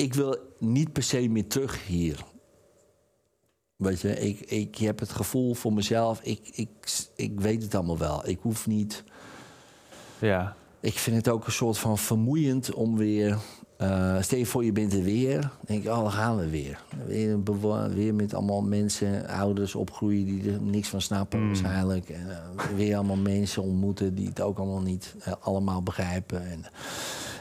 [0.00, 2.24] ik wil niet per se meer terug hier.
[3.76, 6.68] Weet je, ik, ik heb het gevoel voor mezelf, ik, ik,
[7.14, 8.28] ik weet het allemaal wel.
[8.28, 9.04] Ik hoef niet.
[10.18, 10.56] Ja.
[10.80, 13.38] Ik vind het ook een soort van vermoeiend om weer.
[13.76, 15.40] eh stel je voor, je bent er weer.
[15.40, 16.82] Dan denk ik, oh, dan gaan we weer.
[17.94, 22.08] Weer, met allemaal mensen, ouders opgroeien die er niks van snappen waarschijnlijk.
[22.08, 26.50] En, eh, weer allemaal mensen ontmoeten die het ook allemaal niet eh, allemaal begrijpen.
[26.50, 26.64] En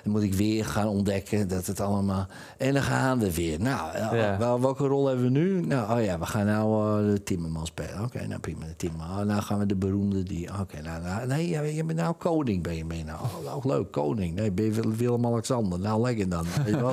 [0.04, 2.26] dan moet ik weer gaan ontdekken dat het allemaal...
[2.58, 3.62] En dan gaan we weer.
[3.62, 4.36] Nou, eh, Ja.
[4.38, 5.66] wel, welke rol hebben we nu?
[5.66, 8.04] Nou, oh ja, we gaan nou eh, de Timmerman spelen.
[8.04, 9.20] Oké, nou prima, de Timmerman.
[9.20, 10.50] Oh, nou gaan we de beroemde die...
[10.62, 13.18] Oké, nou, nou, nee, je je bent nou koning, ben je, je nou.
[13.46, 14.36] Oh, ook leuk, koning.
[14.36, 15.80] Nee, ben je Wil- Willem-Alexander.
[15.80, 16.46] Nou, lekker dan.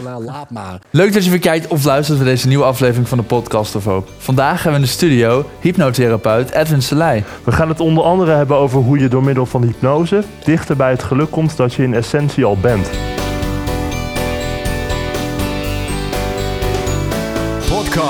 [0.04, 0.80] Nou, laat maar.
[0.90, 3.84] Leuk dat je weer kijkt of luistert naar deze nieuwe aflevering van de podcast of
[3.84, 4.08] Hoop.
[4.18, 7.24] Vandaag hebben we in de studio hypnotherapeut Edwin Selei.
[7.44, 10.90] We gaan het onder andere hebben over hoe je door middel van hypnose dichter bij
[10.90, 12.90] het geluk komt dat je in essentie al bent.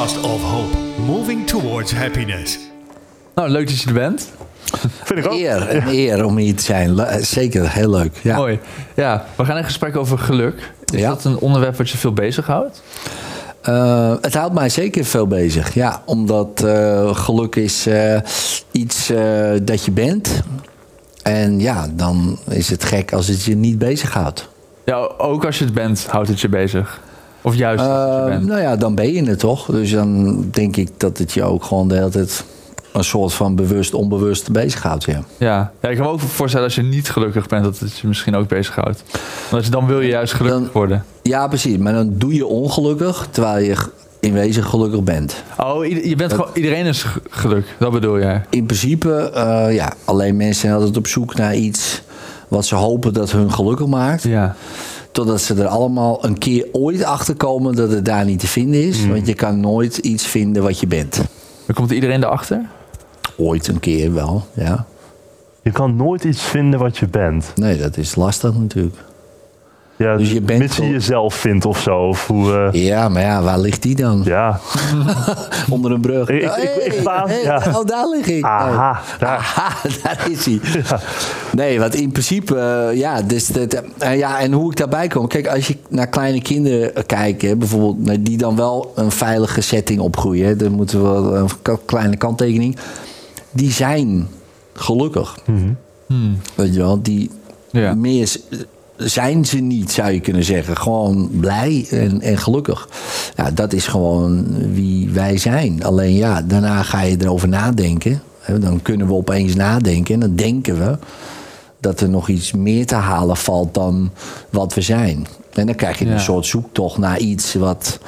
[0.07, 2.59] Podcast of Hope, moving towards happiness.
[3.35, 4.31] Nou, leuk dat je er bent.
[5.05, 5.33] Vind ik ook.
[5.33, 6.95] Eer, een eer om hier te zijn.
[6.95, 8.17] Le- Zeker, heel leuk.
[8.23, 8.37] Ja.
[8.37, 8.59] Mooi.
[8.95, 10.73] Ja, we gaan in gesprek over geluk.
[10.93, 11.09] Is Ja.
[11.09, 12.83] dat een onderwerp wat je veel bezighoudt?
[13.63, 15.75] Eh, het houdt mij zeker veel bezig.
[15.75, 18.19] Ja, omdat eh, geluk is eh,
[18.71, 20.43] iets eh, dat je bent.
[21.23, 24.49] En ja, dan is het gek als het je niet bezighoudt.
[24.85, 27.01] Ja, ook als je het bent, houdt het je bezig.
[27.47, 29.67] Of juist je Eh, nou ja, dan ben je het toch.
[29.67, 32.45] Dus dan denk ik dat het je ook gewoon de hele tijd
[32.93, 35.05] een soort van bewust, onbewust bezighoudt.
[35.05, 35.21] Ja.
[35.39, 35.73] Ja.
[35.83, 38.35] ja, ik kan me ook voorstellen als je niet gelukkig bent, dat het je misschien
[38.37, 39.03] ook bezighoudt.
[39.51, 41.05] Want je, dan wil je juist gelukkig Dan- worden.
[41.23, 41.77] ja, precies.
[41.77, 43.75] Maar dan doe je ongelukkig terwijl je
[44.21, 45.43] in wezen gelukkig bent.
[45.59, 48.45] Oh, je bent gewoon, iedereen is ge- geluk, dat bedoel jij?
[48.51, 52.03] In principe, eh, ja, alleen mensen zijn altijd op zoek naar iets
[52.49, 54.23] wat ze hopen dat hun gelukkig maakt.
[54.23, 54.57] Ja.
[55.17, 58.83] Totdat ze er allemaal een keer ooit achter komen dat het daar niet te vinden
[58.83, 59.07] is.
[59.07, 61.15] Want je kan nooit iets vinden wat je bent.
[61.67, 62.67] Dan komt iedereen erachter?
[63.37, 64.87] Ooit een keer wel, ja.
[65.63, 67.53] Je kan nooit iets vinden wat je bent.
[67.55, 68.97] Nee, dat is lastig natuurlijk.
[69.99, 71.99] Ja, Dus je bent mits je jezelf vindt of zo.
[71.99, 74.23] Of hoe, eh, Ja, maar ja, waar ligt die dan?
[74.25, 74.61] ja.
[75.71, 76.29] Onder een brug.
[76.29, 77.63] Ik- ik- ik Hey, ja.
[77.75, 78.45] Oh, daar lig ik.
[78.45, 79.37] Aha, daar.
[79.37, 80.61] Aha, daar is hij.
[81.53, 85.27] Nee, want in principe, eh, ja, dus dat, eh, ja, en hoe ik daarbij kom.
[85.27, 90.01] Kijk, als je naar kleine kinderen kijkt, hè, bijvoorbeeld, die dan wel een veilige setting
[90.01, 92.77] opgroeien, hè, dan moeten we wel een kleine kanttekening.
[93.51, 94.29] Die zijn
[94.73, 95.37] gelukkig.
[96.55, 97.31] Weet je wel, die
[97.71, 97.95] Ja.
[97.95, 98.37] meer
[98.97, 100.77] zijn ze niet, zou je kunnen zeggen.
[100.77, 102.89] Gewoon blij en, en gelukkig.
[103.37, 105.85] Ja, dat is gewoon wie wij zijn.
[105.85, 108.23] Alleen ja, daarna ga je erover nadenken.
[108.61, 110.99] Dan kunnen we opeens nadenken en dan denken we
[111.81, 114.11] dat er nog iets meer te halen valt dan
[114.51, 115.27] wat we zijn.
[115.53, 116.13] En dan krijg je Ja.
[116.13, 117.99] een soort zoektocht naar iets wat,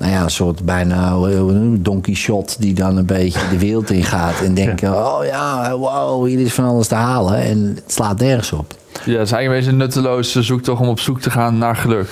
[0.00, 3.48] nou ja, een soort bijna hoe noem je het, Don Quixote die dan een beetje
[3.50, 7.34] de wereld in gaat en denken: oh ja, wow, hier is van alles te halen.
[7.34, 8.74] En het slaat nergens op.
[9.04, 12.08] Ja, het is eigenlijk een nutteloze zoektocht om op zoek te gaan naar geluk.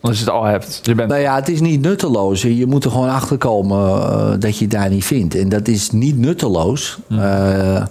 [0.00, 1.08] Als je het al hebt, je bent...
[1.08, 2.42] Nou ja, het is niet nutteloos.
[2.42, 5.34] Je moet er gewoon achter komen eh, dat je het daar niet vindt.
[5.34, 6.98] En dat is niet nutteloos.
[7.08, 7.82] eh,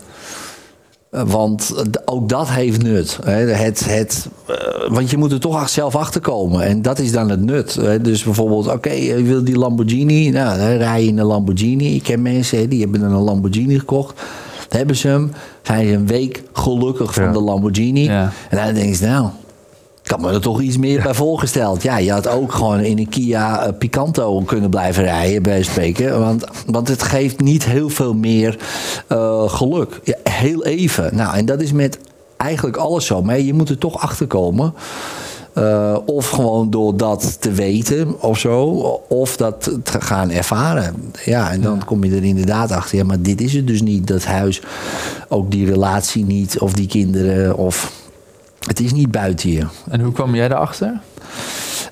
[1.10, 1.74] want
[2.06, 3.20] ook dat heeft nut.
[3.24, 4.56] Het, het, eh,
[4.90, 6.62] want je moet er toch zelf achter komen.
[6.66, 7.80] En dat is dan het nut.
[8.02, 10.30] Dus bijvoorbeeld, oké, je wil die Lamborghini.
[10.30, 11.96] Nou, dan rij je in een Lamborghini.
[11.96, 14.22] Ik ken mensen die hebben een Lamborghini gekocht.
[14.70, 15.32] Hebben ze hem.
[15.62, 17.32] Zijn ze een week gelukkig van Ja.
[17.32, 18.04] de Lamborghini.
[18.04, 18.32] Ja.
[18.50, 19.30] En dan denk je, nou,
[20.08, 21.84] ik had me er toch iets meer bij voorgesteld.
[21.84, 26.20] Ja, je had ook gewoon in een Kia eh, Picanto kunnen blijven rijden, bij spreken.
[26.20, 28.58] Want, want het geeft niet heel veel meer
[29.08, 30.00] eh, geluk.
[30.04, 31.16] Ja, heel even.
[31.16, 32.00] Nou, en dat is met
[32.38, 33.22] eigenlijk alles zo.
[33.22, 34.74] Maar je moet er toch achter komen.
[35.54, 38.64] Eh, of gewoon door dat te weten of zo.
[39.08, 41.12] Of dat te gaan ervaren.
[41.26, 42.98] Ja, en dan kom je er inderdaad achter.
[42.98, 44.08] Ja, maar dit is het dus niet.
[44.08, 44.62] Dat huis,
[45.28, 46.60] ook die relatie niet.
[46.60, 47.58] Of die kinderen.
[47.58, 47.97] Of
[48.68, 49.66] het is niet buiten je.
[49.90, 51.00] En hoe kwam jij erachter?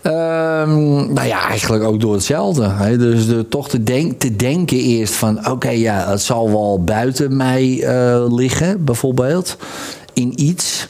[0.01, 2.69] Ehm, nou ja, eigenlijk ook door hetzelfde.
[2.69, 2.97] Hè.
[2.97, 5.49] Dus de, toch te, denk, te denken eerst van...
[5.49, 9.57] oké, ja, het zal wel buiten mij eh, liggen, bijvoorbeeld.
[10.13, 10.87] In iets.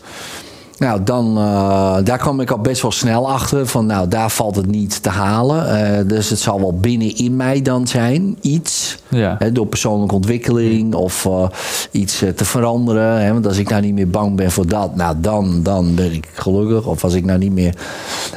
[0.77, 3.67] Nou, dan, eh, daar kwam ik al best wel snel achter.
[3.67, 5.69] Van, nou, daar valt het niet te halen.
[5.99, 8.97] Eh, dus het zal wel binnenin mij dan zijn, iets.
[9.09, 9.35] Ja.
[9.39, 11.47] Hè, door persoonlijke ontwikkeling of eh,
[11.91, 13.21] iets te veranderen.
[13.21, 13.33] Hè?
[13.33, 16.29] Want als ik nou niet meer bang ben voor dat, nou dan, dan ben ik
[16.33, 16.85] gelukkig.
[16.85, 17.75] Of als ik nou niet meer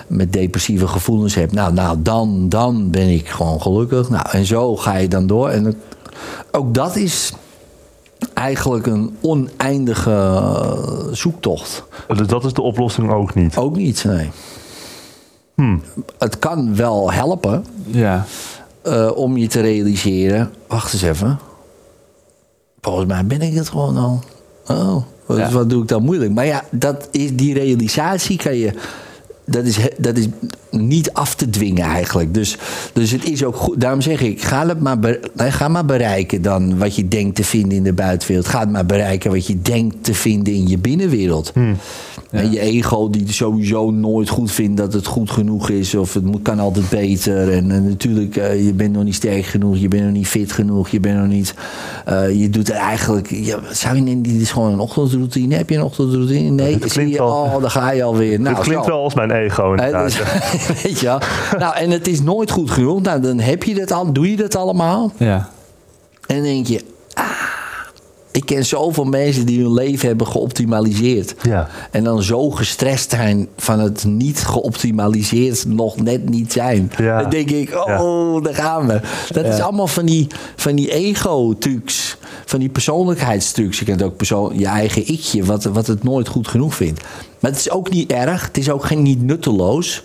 [0.07, 4.09] met depressieve gevoelens heb, nou, nou dan, dan ben ik gewoon gelukkig.
[4.11, 5.49] Nou, en zo ga je dan door.
[5.49, 5.77] En het-
[6.51, 7.33] ook dat is
[8.35, 11.85] eigenlijk een oneindige eh, zoektocht.
[12.17, 13.57] Dus dat is de oplossing ook niet.
[13.57, 14.31] Ook niet, nee.
[16.19, 18.25] het kan wel helpen Ja.
[18.83, 20.51] eh, om je te realiseren.
[20.67, 21.39] Wacht eens even.
[22.81, 24.21] Volgens mij ben ik het gewoon al.
[24.69, 25.51] Oh, wat, Ja.
[25.51, 26.33] wat doe ik dan moeilijk?
[26.33, 28.73] Maar ja, dat is, die realisatie kan je.
[29.51, 30.27] Dat is, dat is
[30.71, 32.35] niet af te dwingen eigenlijk.
[32.35, 32.57] Dus,
[32.93, 33.81] dus het is ook goed.
[33.81, 37.45] Daarom zeg ik, ga, het maar be- ga maar bereiken dan wat je denkt te
[37.45, 38.49] vinden in de buitenwereld.
[38.49, 41.53] Ga het maar bereiken wat je denkt te vinden in je binnenwereld.
[42.31, 45.95] En je ego die sowieso nooit goed vindt dat het goed genoeg is.
[45.95, 47.53] Of het kan altijd beter.
[47.53, 49.77] En, eh, natuurlijk, eh, je bent nog niet sterk genoeg.
[49.77, 50.89] Je bent nog niet fit genoeg.
[50.89, 51.55] Je bent nog niet...
[52.05, 53.31] eh, je doet er eigenlijk...
[53.31, 54.25] Ja, zou je niet...
[54.25, 55.55] Dit is gewoon een ochtendroutine.
[55.55, 56.51] Heb je een ochtendroutine?
[56.51, 56.71] Nee.
[56.81, 58.41] Zie klinkt je, wel- oh, daar ga je alweer.
[58.49, 58.91] Nou, Het klinkt zo.
[58.91, 60.05] wel als mijn ego inderdaad.
[60.05, 60.19] dus-
[60.83, 61.21] weet je wel.
[61.59, 63.03] Nou, en het is nooit goed genoeg.
[63.03, 65.13] Nou, dan heb je dat al, doe je dat allemaal.
[65.17, 65.49] Ja.
[66.27, 67.25] En dan denk je, ah,
[68.39, 71.35] ik ken zoveel mensen die hun leven hebben geoptimaliseerd.
[71.43, 71.69] Ja.
[71.91, 76.93] En dan zo gestrest zijn van het niet geoptimaliseerd nog net niet zijn.
[76.99, 77.21] Ja.
[77.21, 79.01] Dan denk ik, oh, daar gaan we.
[79.29, 80.27] Dat is allemaal van die,
[80.57, 82.17] van die ego-trucs.
[82.45, 83.79] Van die persoonlijkheidstrucs.
[83.79, 87.01] Je kent ook persoon, je eigen ikje, wat, wat het nooit goed genoeg vindt.
[87.41, 88.47] Maar het is ook niet erg.
[88.47, 90.03] Het is ook geen, niet nutteloos.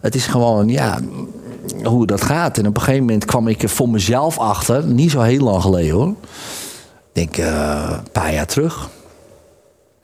[0.00, 1.00] Het is gewoon, ja,
[1.82, 2.58] hoe dat gaat.
[2.58, 4.86] En op een gegeven moment kwam ik er voor mezelf achter.
[4.86, 6.14] Niet zo heel lang geleden hoor.
[7.12, 8.88] Ik denk eh, een paar jaar terug.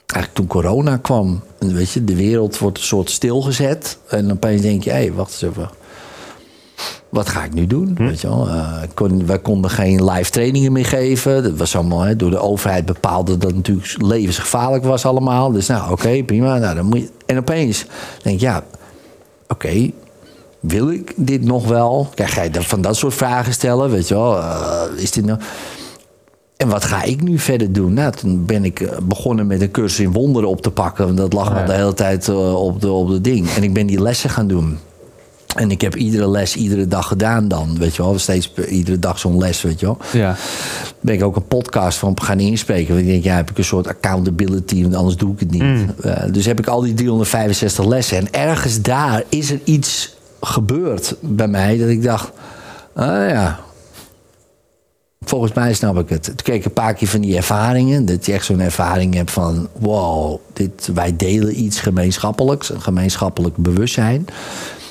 [0.07, 1.43] Eigenlijk toen corona kwam.
[1.59, 3.99] Weet je, de wereld wordt een soort stilgezet.
[4.09, 5.71] En opeens denk je, hé, hey, wacht eens even.
[7.09, 7.95] Wat ga ik nu doen?
[7.99, 8.49] Weet je wel?
[8.83, 11.43] Ik kon, wij konden geen live trainingen meer geven.
[11.43, 15.53] Dat was allemaal hè, door de overheid bepaald dat dat natuurlijk levensgevaarlijk was allemaal.
[15.53, 16.59] Dus nou, oké, prima.
[16.59, 17.11] Nou, dan moet je...
[17.27, 17.87] En opeens
[18.23, 18.65] denk ik, ja,
[19.49, 19.91] oké,
[20.61, 22.09] wil ik dit nog wel?
[22.15, 23.91] Krijg jij dan van dat soort vragen stellen?
[23.91, 25.39] Weet je wel, eh, is dit nou...
[26.57, 27.93] En wat ga ik nu verder doen?
[27.93, 31.05] Nou, toen ben ik eh, begonnen met een cursus in wonderen op te pakken.
[31.05, 33.49] Want dat lag al de hele tijd eh, op, de, op de ding.
[33.49, 34.79] En ik ben die lessen gaan doen.
[35.57, 37.79] En ik heb iedere les iedere dag gedaan dan.
[37.79, 39.99] Weet je wel, steeds iedere dag zo'n les, weet je wel.
[40.13, 40.37] Ja.
[41.01, 42.95] ben ik ook een podcast van gaan inspreken.
[42.95, 45.85] Want ik denk, ja, heb ik een soort accountability, want anders doe ik het niet.
[46.03, 48.17] Eh, dus heb ik al die 365 lessen.
[48.17, 52.31] En ergens daar is er iets gebeurd bij mij dat ik dacht,
[52.95, 53.61] ah ja,
[55.29, 56.23] volgens mij snap ik het.
[56.25, 58.07] Toen kreeg ik een paar keer van die ervaringen.
[58.07, 63.57] Dat je echt zo'n ervaring hebt van, wow, dit, wij delen iets gemeenschappelijks, een gemeenschappelijk
[63.57, 64.27] bewustzijn.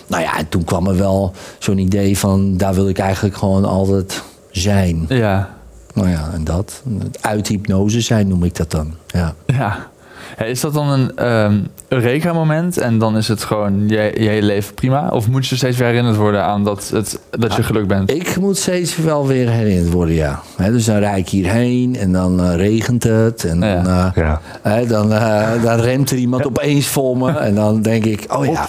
[0.07, 3.65] Nou ja, en toen kwam er wel zo'n idee van, daar wil ik eigenlijk gewoon
[3.65, 5.05] altijd zijn.
[5.09, 5.55] Ja.
[5.93, 6.81] Nou ja, en dat.
[7.21, 8.93] Uit hypnose zijn noem ik dat dan.
[9.07, 9.35] Ja.
[9.45, 9.87] Ja.
[10.35, 11.53] Hey, Is dat dan een ehm
[11.87, 15.09] Eureka-moment en dan is het gewoon je, je hele leven prima?
[15.09, 18.11] Of moet je steeds weer herinnerd worden aan dat, het, dat je geluk bent?
[18.11, 20.41] Ik moet steeds wel weer herinnerd worden, ja.
[20.55, 23.43] Hè, dus dan rijd ik hierheen en dan eh, regent het.
[23.43, 24.41] En dan, eh, Ja.
[24.87, 27.31] dan, eh, dan remt er iemand opeens voor me.
[27.31, 28.67] En dan denk ik, oh ja,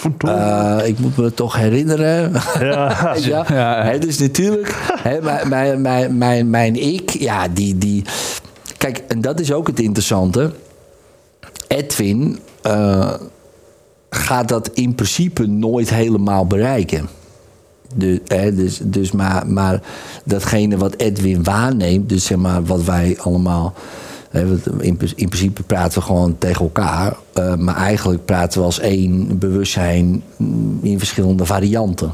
[0.81, 2.33] eh, ik moet me toch herinneren.
[3.21, 3.83] Ja.
[3.85, 8.05] Hè, dus natuurlijk, hè, mijn, mijn, mijn, mijn, mijn ik, ja, die, die...
[8.79, 10.51] Kijk, en dat is ook het interessante.
[11.67, 13.15] Edwin eh,
[14.11, 17.09] gaat dat in principe nooit helemaal bereiken.
[17.95, 19.83] De, hè, dus, dus maar, maar
[20.25, 23.75] datgene wat Edwin waarneemt, dus zeg maar wat wij allemaal.
[24.31, 24.45] Hè,
[24.81, 27.17] in, in principe praten we gewoon tegen elkaar.
[27.33, 30.23] eh, maar eigenlijk praten we als één bewustzijn
[30.81, 32.13] in verschillende varianten.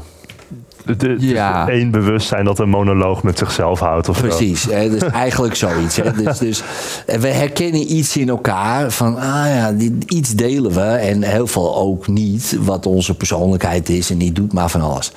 [0.85, 1.67] Het is Ja.
[1.69, 4.09] één bewustzijn dat een monoloog met zichzelf houdt.
[4.09, 4.21] Of zo.
[4.27, 5.95] Precies, hè, dus eigenlijk zoiets.
[5.95, 6.11] Hè.
[6.23, 6.63] Dus, dus
[7.05, 11.75] we herkennen iets in elkaar van, ah ja, dit- iets delen we en heel veel
[11.77, 15.11] ook niet, wat onze persoonlijkheid is en die doet maar van alles.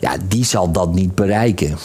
[0.00, 1.76] Ja, die zal dat niet bereiken.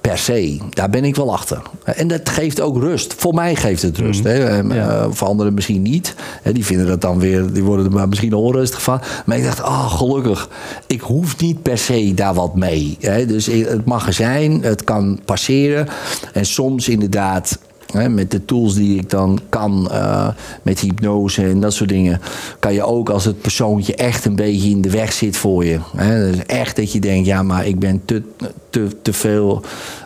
[0.00, 1.62] Per se, daar ben ik wel achter.
[1.84, 3.14] En dat geeft ook rust.
[3.14, 4.24] Voor mij geeft het rust.
[4.24, 4.44] Hè.
[4.44, 4.88] En, Ja.
[4.88, 6.14] eh, voor anderen misschien niet.
[6.42, 9.00] Hè, die vinden dat dan weer, die worden er maar misschien onrustig van.
[9.24, 10.48] Maar ik dacht, oh gelukkig,
[10.86, 12.96] ik hoef niet per se daar wat mee.
[13.00, 13.26] Hè.
[13.26, 15.88] Dus het mag er zijn, het kan passeren.
[16.32, 17.58] En soms inderdaad,
[17.92, 20.28] hè, met de tools die ik dan kan, eh,
[20.62, 22.20] met hypnose en dat soort dingen,
[22.58, 25.78] kan je ook als het persoontje echt een beetje in de weg zit voor je.
[25.96, 26.30] Hè.
[26.30, 28.22] Dus echt dat je denkt, ja, maar ik ben te,
[28.70, 29.62] te, te veel,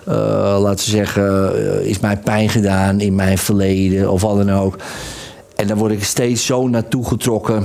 [0.06, 4.52] eh, laten we zeggen, eh, is mij pijn gedaan in mijn verleden of wat dan
[4.52, 4.76] ook.
[5.56, 7.64] En dan word ik steeds zo naartoe getrokken.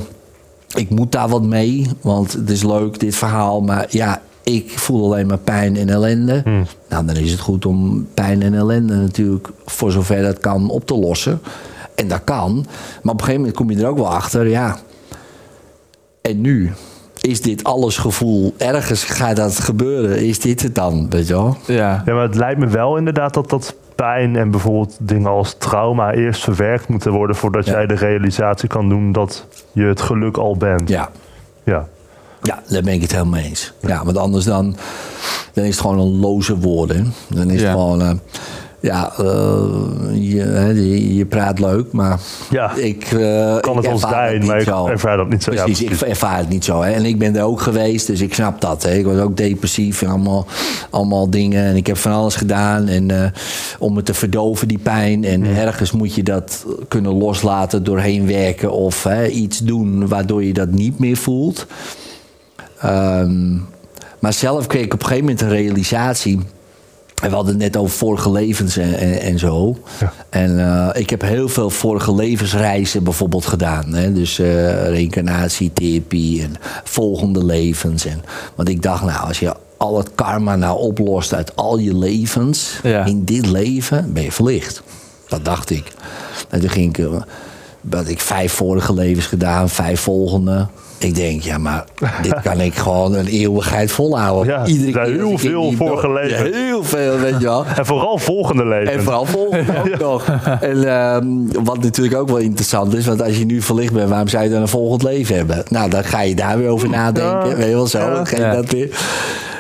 [0.76, 3.62] Ik moet daar wat mee, want het is leuk, dit verhaal.
[3.62, 6.44] Maar ja, ik voel alleen maar pijn en ellende.
[6.89, 10.86] Nou, dan is het goed om pijn en ellende natuurlijk, voor zover dat kan, op
[10.86, 11.41] te lossen.
[11.96, 12.53] En dat kan.
[13.03, 14.77] Maar op een gegeven moment kom je er ook wel achter, ja.
[16.22, 16.72] En nu?
[17.22, 18.53] Is dit alles gevoel?
[18.58, 20.27] Ergens gaat dat gebeuren.
[20.27, 21.10] Is dit het dan?
[21.10, 21.58] Weet je wel?
[21.65, 22.01] Ja.
[22.06, 26.13] Ja, maar het lijkt me wel inderdaad dat dat pijn en bijvoorbeeld dingen als trauma
[26.13, 27.72] eerst verwerkt moeten worden voordat Ja.
[27.72, 30.89] jij de realisatie kan doen dat je het geluk al bent.
[30.89, 31.10] Ja.
[31.63, 31.88] Ja.
[32.50, 33.74] Ja, daar ben ik het helemaal mee eens.
[33.82, 34.75] Ja, want anders dan,
[35.53, 37.13] dan is het gewoon een loze woorden.
[37.27, 37.68] Dan is Ja.
[37.68, 38.12] het gewoon, eh,
[38.79, 39.25] ja, eh,
[40.13, 42.74] je, je, je praat leuk, maar Ja.
[42.75, 45.51] ik eh, Kan het ik ons zijn, maar ik ervaar dat niet zo.
[45.53, 46.82] Ja, Precies, ik ervaar het niet zo.
[46.82, 46.91] Hè.
[46.91, 48.84] En ik ben er ook geweest, dus ik snap dat.
[48.84, 48.94] Hè.
[48.94, 50.46] Ik was ook depressief en allemaal,
[50.89, 51.63] allemaal dingen.
[51.63, 53.34] En ik heb van alles gedaan en,
[53.79, 55.24] om het te verdoven, die pijn.
[55.24, 60.53] En ergens moet je dat kunnen loslaten doorheen werken of hè, iets doen waardoor je
[60.53, 61.65] dat niet meer voelt.
[62.82, 63.56] Ehm,
[64.20, 66.40] maar zelf kreeg ik op een gegeven moment een realisatie.
[67.22, 69.78] En we hadden het net over vorige levens en, en, en zo.
[70.00, 70.14] Ja.
[70.30, 73.94] En eh, ik heb heel veel vorige levensreizen bijvoorbeeld gedaan.
[73.94, 74.14] Hè?
[74.14, 78.06] Dus eh reïncarnatie, therapie en volgende levens.
[78.06, 78.22] En,
[78.56, 82.80] want ik dacht, nou, als je al het karma nou oplost uit al je levens...
[82.84, 83.06] Ja.
[83.06, 84.82] in dit leven, ben je verlicht.
[85.28, 85.92] Dat dacht ik.
[86.50, 87.06] En toen ging ik...
[87.06, 87.22] eh,
[87.92, 90.68] had ik vijf vorige levens gedaan, vijf volgende.
[91.00, 91.86] Ik denk, ja, maar
[92.22, 94.53] dit kan ik gewoon een eeuwigheid volhouden.
[94.53, 96.56] Ja, Iedere er keer heel veel vorige levens.
[96.56, 97.65] Ja, heel veel, weet je wel.
[97.75, 98.94] En vooral volgende leven.
[98.94, 100.25] En vooral volgende ook nog.
[100.62, 101.27] En ehm,
[101.63, 104.50] wat natuurlijk ook wel interessant is, want als je nu verlicht bent, waarom zou je
[104.50, 105.63] dan een volgend leven hebben?
[105.70, 107.50] Nou, dan ga je daar weer over nadenken.
[107.50, 107.56] Ja.
[107.56, 108.00] Weet je wel zo?
[108.00, 108.24] Ja.
[108.36, 108.53] Ja.
[108.53, 108.89] dat weer.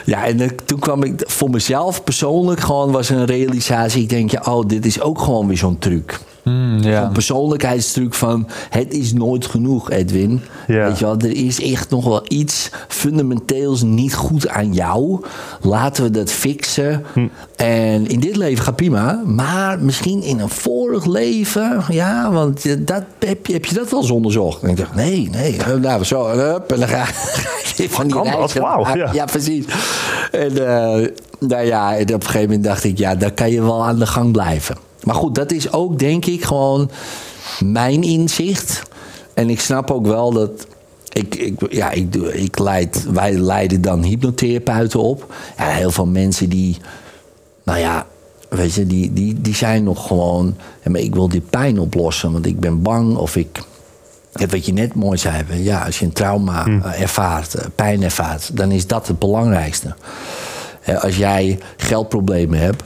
[0.05, 4.01] Ja, en toen kwam ik voor mezelf persoonlijk gewoon was een realisatie.
[4.01, 6.19] Ik denk, ja, oh, dit is ook gewoon weer zo'n truc.
[6.49, 7.03] Hmm, ja.
[7.03, 10.41] Een persoonlijkheidstruc van het is nooit genoeg, Edwin.
[10.67, 15.25] Weet je wel, er is echt nog wel iets fundamenteels niet goed aan jou.
[15.61, 17.03] Laten we dat fixen.
[17.13, 17.27] Hm.
[17.55, 23.03] En in dit leven gaat prima, maar misschien in een vorig leven, ja, want dat,
[23.19, 24.63] heb, je, heb je dat wel eens onderzocht?
[24.63, 27.05] En ik dacht, nee, nee, nou zo, hup, en dan ga
[27.75, 28.17] je van die
[28.97, 29.09] ja.
[29.13, 29.65] ja, precies.
[30.31, 31.07] En uh,
[31.39, 33.99] nou ja, en op een gegeven moment dacht ik, ja, daar kan je wel aan
[33.99, 34.88] de gang blijven.
[35.03, 36.91] Maar goed, dat is ook denk ik gewoon
[37.59, 38.81] mijn inzicht.
[39.33, 40.67] En ik snap ook wel dat.
[41.09, 45.33] Ik, ik, ja, ik, ik leid, wij leiden dan hypnotherapeuten op.
[45.57, 46.77] Ja, heel veel mensen die.
[47.63, 48.05] Nou ja,
[48.49, 50.55] weet je, die, die, die zijn nog gewoon.
[50.93, 53.61] Ik wil die pijn oplossen, want ik ben bang of ik.
[54.49, 58.57] Wat je net mooi zei, ja, als je een trauma eh, ervaart, eh, pijn ervaart,
[58.57, 59.95] dan is dat het belangrijkste.
[60.81, 62.83] Eh, Als jij geldproblemen hebt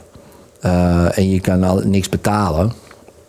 [0.63, 2.73] eh, en je kan al niks betalen,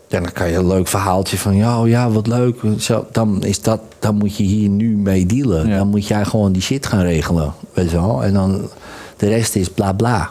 [0.07, 2.61] ja, dan kan je een leuk verhaaltje van, ja, oh ja, wat leuk.
[2.79, 5.67] Zo, dan, is dat, dan moet je hier nu mee dealen.
[5.67, 5.77] Ja.
[5.77, 7.53] Dan moet jij gewoon die shit gaan regelen.
[7.73, 8.23] Weet je wel?
[8.23, 8.69] En dan
[9.17, 10.29] de rest is bla bla.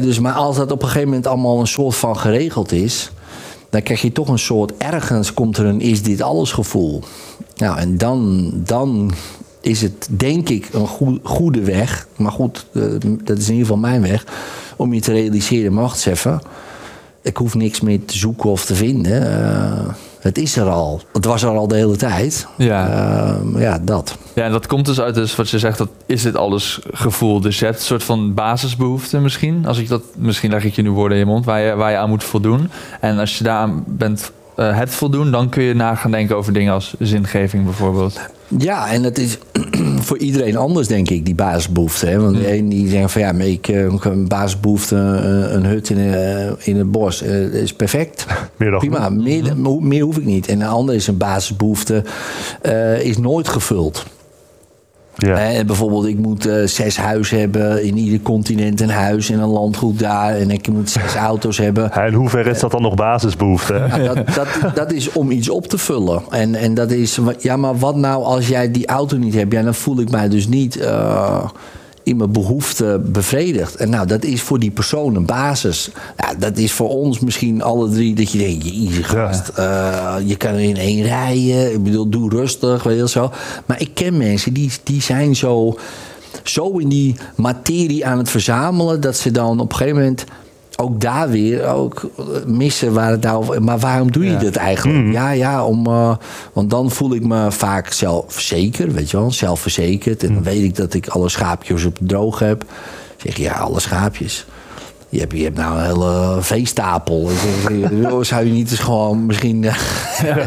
[0.00, 3.10] Dus, maar als dat op een gegeven moment allemaal een soort van geregeld is,
[3.70, 7.02] dan krijg je toch een soort ergens komt er een is dit alles gevoel.
[7.56, 9.12] Nou, en dan, dan
[9.68, 12.06] is het denk ik een goe- goede weg.
[12.16, 12.82] Maar goed, eh,
[13.24, 14.24] dat is in ieder geval mijn weg.
[14.76, 16.40] Om je te realiseren, maar wacht even.
[17.22, 19.42] Ik hoef niks meer te zoeken of te vinden.
[19.42, 19.88] Eh,
[20.20, 21.00] het is er al.
[21.12, 22.46] Het was er al de hele tijd.
[22.56, 22.88] Ja.
[23.54, 24.16] Eh, ja, dat.
[24.34, 27.40] Ja, en dat komt dus uit dus wat je zegt, dat is dit alles gevoel.
[27.40, 29.66] Dus je hebt een soort van basisbehoefte misschien.
[29.66, 31.90] Als ik dat, misschien leg ik je nu woorden in je mond, waar je, waar
[31.90, 32.70] je aan moet voldoen.
[33.00, 36.52] En als je daaraan bent, eh, het voldoen, dan kun je na gaan denken over
[36.52, 38.20] dingen als zingeving bijvoorbeeld.
[38.58, 39.38] Ja, en het is
[40.06, 42.06] voor iedereen anders, denk ik, die basisbehoefte.
[42.06, 42.20] Hè?
[42.20, 45.64] Want de een die zegt van ja, maar ik eh, heb een basisbehoefte, eh, een
[45.64, 48.26] hut in, eh, in het bos, eh, dat is perfect.
[48.56, 50.48] Meer dan Prima, meer, meer hoef ik niet.
[50.48, 52.04] En een ander is een basisbehoefte,
[52.62, 54.04] eh, is nooit gevuld.
[55.26, 55.36] Ja.
[55.36, 59.48] Hè, bijvoorbeeld, ik moet eh, zes huizen hebben, in ieder continent een huis en een
[59.48, 60.34] landgoed daar.
[60.34, 61.90] En ik moet zes auto's hebben.
[61.94, 63.74] Ja, In hoeverre is dat dan nog basisbehoefte?
[63.74, 66.22] Ja, dat, dat, dat is om iets op te vullen.
[66.30, 69.52] En, en dat is, ja, maar wat nou als jij die auto niet hebt?
[69.52, 71.44] Ja, dan voel ik mij dus niet eh,
[72.08, 73.74] in mijn behoefte bevredigd.
[73.74, 75.90] En nou, dat is voor die persoon een basis.
[76.16, 80.52] Ja, dat is voor ons misschien alle drie dat je denkt, gast, eh, je kan
[80.52, 81.72] er in één rijden.
[81.72, 83.32] Ik bedoel, doe rustig, weet je zo.
[83.66, 85.78] Maar ik ken mensen die, die zijn zo,
[86.42, 89.00] zo in die materie aan het verzamelen...
[89.00, 90.24] dat ze dan op een gegeven moment
[90.80, 92.10] ook daar weer ook
[92.46, 93.60] missen waar het nou.
[93.60, 94.38] Maar waarom doe je Ja.
[94.38, 95.12] dit eigenlijk?
[95.12, 95.86] Ja, ja, om.
[95.86, 96.16] eh,
[96.52, 100.22] want dan voel ik me vaak zelfzeker, weet je wel, zelfverzekerd.
[100.22, 102.64] En dan weet ik dat ik alle schaapjes op de droog heb.
[103.16, 104.46] Zeg je, ja, alle schaapjes.
[105.08, 107.28] Je hebt, je hebt nou een hele veestapel.
[108.20, 109.64] Zou je niet eens gewoon misschien.
[109.64, 110.36] eh,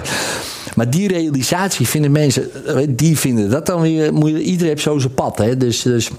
[0.75, 4.13] Maar die realisatie vinden mensen, eh, die vinden dat dan weer.
[4.13, 5.37] moet je- Iedereen heeft zo zijn pad.
[5.37, 5.57] Hè?
[5.57, 6.09] Dus, dus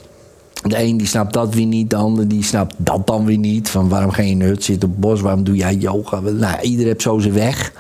[0.63, 3.71] de een die snapt dat weer niet, de ander die snapt dat dan weer niet.
[3.71, 6.21] Van waarom ga je in een hut zitten op het bos, waarom doe jij yoga?
[6.21, 7.73] Nou, iedereen heeft zo zijn weg.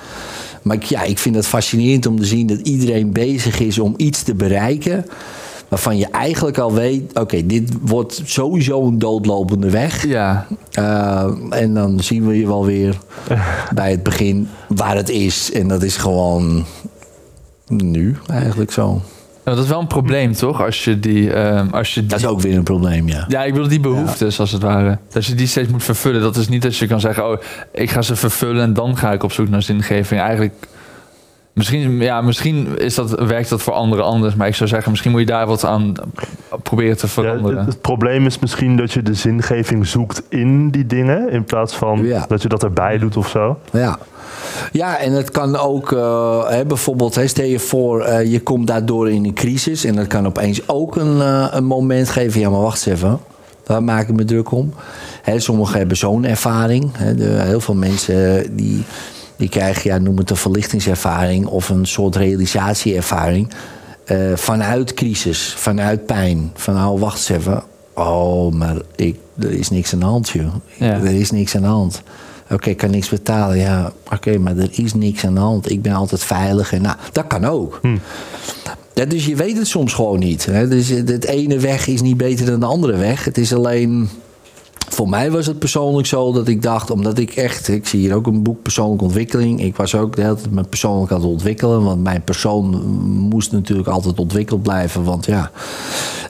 [0.62, 3.94] Maar ik- ja, ik vind het fascinerend om te zien dat iedereen bezig is om
[3.96, 5.06] iets te bereiken.
[5.68, 10.06] Waarvan je eigenlijk al weet, oké, dit wordt sowieso een doodlopende weg.
[10.06, 10.46] Ja,
[10.78, 12.98] Uh, en dan zien we je wel weer
[13.74, 15.52] bij het begin waar het is.
[15.52, 16.64] En dat is gewoon
[17.66, 19.00] nu eigenlijk zo.
[19.44, 20.62] Dat is wel een probleem, toch?
[20.62, 21.32] Als je die...
[21.32, 23.24] ehm, als je die Dat is ook weer een probleem, ja.
[23.28, 24.98] Ja, ik bedoel die behoeftes als het ware.
[25.12, 26.20] Dat je die steeds moet vervullen.
[26.20, 27.40] Dat is niet dat je kan zeggen, oh,
[27.72, 30.20] ik ga ze vervullen en dan ga ik op zoek naar zingeving.
[30.20, 30.54] Eigenlijk,
[31.52, 34.34] misschien, ja, misschien is dat, werkt dat voor anderen anders.
[34.34, 35.92] Maar ik zou zeggen, misschien moet je daar wat aan
[36.62, 37.58] proberen te Ja, veranderen.
[37.58, 41.30] het, het probleem is misschien dat je de zingeving zoekt in die dingen.
[41.30, 42.24] In plaats van Ja.
[42.28, 43.58] dat je dat erbij doet of zo.
[43.72, 43.98] Ja.
[44.72, 48.66] Ja, en het kan ook, eh, hè, bijvoorbeeld, hè, stel je voor, eh, je komt
[48.66, 49.84] daardoor in een crisis.
[49.84, 52.40] En dat kan opeens ook een, eh, een moment geven.
[52.40, 53.18] Ja, maar wacht eens even.
[53.62, 54.72] Daar maak ik me druk om.
[55.22, 56.90] Hè, sommigen hebben zo'n ervaring.
[56.96, 58.84] Hè, de, heel veel mensen die,
[59.42, 63.48] die krijgen, ja, noem het een verlichtingservaring of een soort realisatieervaring.
[64.04, 66.50] eh, vanuit crisis, vanuit pijn.
[66.54, 67.62] Van nou, wacht eens even.
[67.94, 70.54] Oh, maar ik, er is niks aan de hand, joh.
[70.78, 70.92] Ja.
[70.92, 72.02] Er is niks aan de hand.
[72.50, 73.58] Oké, ik kan niks betalen.
[73.58, 75.70] Ja, oké, maar er is niks aan de hand.
[75.70, 76.72] Ik ben altijd veilig.
[76.72, 77.80] En nou, dat kan ook.
[78.94, 80.46] Ja, dus je weet het soms gewoon niet.
[80.46, 80.68] Hè?
[80.68, 83.24] Dus het ene weg is niet beter dan de andere weg.
[83.24, 84.08] Het is alleen.
[84.92, 88.14] Voor mij was het persoonlijk zo dat ik dacht, omdat ik echt, ik zie hier
[88.14, 89.62] ook een boek persoonlijke ontwikkeling.
[89.62, 92.84] Ik was ook de hele tijd me persoonlijk aan het ontwikkelen, want mijn persoon
[93.28, 95.50] moest natuurlijk altijd ontwikkeld blijven, want ja,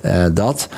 [0.03, 0.69] eh, dat.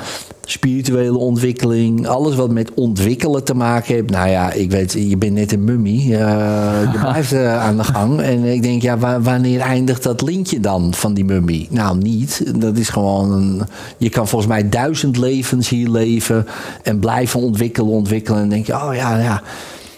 [0.47, 4.09] Spirituele ontwikkeling, alles wat met ontwikkelen te maken heeft.
[4.09, 6.07] Nou ja, ik weet, je bent net een mummie.
[6.07, 8.21] je blijft eh, aan de gang.
[8.21, 11.67] En ik denk, ja, wa- wanneer eindigt dat lintje dan van die mummie?
[11.69, 12.43] Nou, niet.
[12.61, 13.61] Dat is gewoon een,
[13.97, 16.45] Je kan volgens mij duizend levens hier leven
[16.83, 18.39] en blijven ontwikkelen, ontwikkelen.
[18.41, 19.41] En dan denk je, oh ja, ja.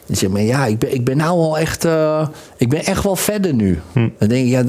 [0.05, 1.85] Dan zeg maar, ja, ik ben, ik ben nou wel echt.
[1.85, 2.27] eh,
[2.57, 3.79] ik ben echt wel verder nu.
[3.93, 4.63] Dan denk ik, ja,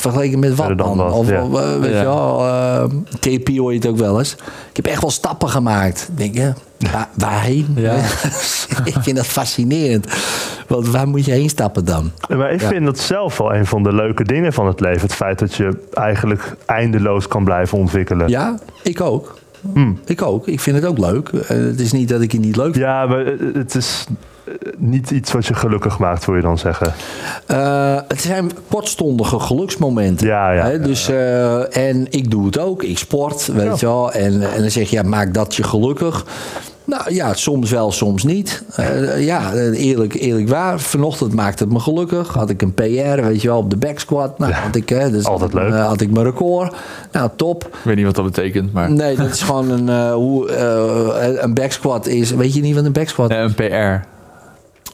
[0.00, 1.44] vergeleken met wat dan wat, of, ja.
[1.44, 2.36] of, eh, weet je wel,
[3.20, 4.32] KP hoor je het ook wel eens.
[4.70, 6.08] Ik heb echt wel stappen gemaakt.
[6.14, 6.52] Denk je,
[6.92, 7.66] waar, waarheen?
[7.76, 7.94] Ja.
[8.84, 10.06] ik vind dat fascinerend.
[10.66, 12.10] Want waar moet je heen stappen dan?
[12.28, 12.68] Maar ik Ja.
[12.68, 15.00] vind dat zelf wel een van de leuke dingen van het leven.
[15.00, 18.28] Het feit dat je eigenlijk eindeloos kan blijven ontwikkelen.
[18.28, 19.38] Ja, ik ook.
[20.04, 20.46] Ik ook.
[20.48, 21.28] Ik vind het ook leuk.
[21.28, 22.84] Eh, het is niet dat ik het niet leuk vind.
[22.84, 24.06] Ja, maar het is
[24.78, 26.92] niet iets wat je gelukkig maakt, wil je dan zeggen.
[27.46, 30.26] Eh, het zijn kortstondige geluksmomenten.
[30.26, 32.82] Ja, ja, Hè, ja, dus, eh, en ik doe het ook.
[32.82, 33.74] Ik sport, weet Ja.
[33.78, 34.12] je wel.
[34.12, 36.24] En, en dan zeg je, ja, maak dat je gelukkig.
[36.84, 38.62] Nou ja, soms wel, soms niet.
[38.76, 40.80] Eh, ja, eerlijk, eerlijk waar.
[40.80, 42.28] Vanochtend maakte het me gelukkig.
[42.28, 44.38] Had ik een PR, weet je wel, op de back squat.
[44.38, 45.78] Nou, had ik, hè, dus altijd had ik, leuk.
[45.78, 46.74] eh, had ik mijn record.
[47.12, 47.64] Nou, top.
[47.64, 48.90] Ik weet niet wat dat betekent, maar...
[48.90, 52.30] Nee, dat is gewoon een, eh, hoe, eh, een back squat is.
[52.30, 53.36] Weet je niet wat een back squat is?
[53.36, 53.54] Nee, een
[54.00, 54.06] PR.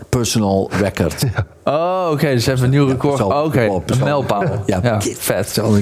[0.09, 1.25] Personal record.
[1.65, 2.27] Oh, oké.
[2.31, 3.15] dus even een nieuw record.
[3.17, 4.43] Persoon- Oh, Oké, oh, een mijlpaal.
[4.67, 5.55] Ja, Ja, vet.
[5.57, 5.71] Wel.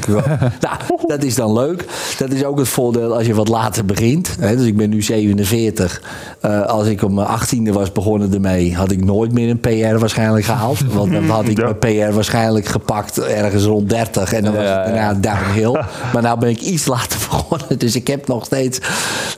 [0.61, 1.85] nou, dat is dan leuk.
[2.19, 4.37] Dat is ook het voordeel als je wat later begint.
[4.41, 6.03] Dus ik ben nu 47.
[6.41, 9.99] Eh, als ik om mijn 18e was begonnen ermee, had ik nooit meer een PR
[9.99, 10.79] waarschijnlijk gehaald.
[10.95, 11.65] Want dan had ik Ja.
[11.81, 14.33] mijn PR waarschijnlijk gepakt ergens rond 30.
[14.33, 15.83] En dan was Ja, het daarna downhill.
[16.13, 17.79] Maar nou ben ik iets later begonnen.
[17.79, 18.79] Dus ik heb nog steeds...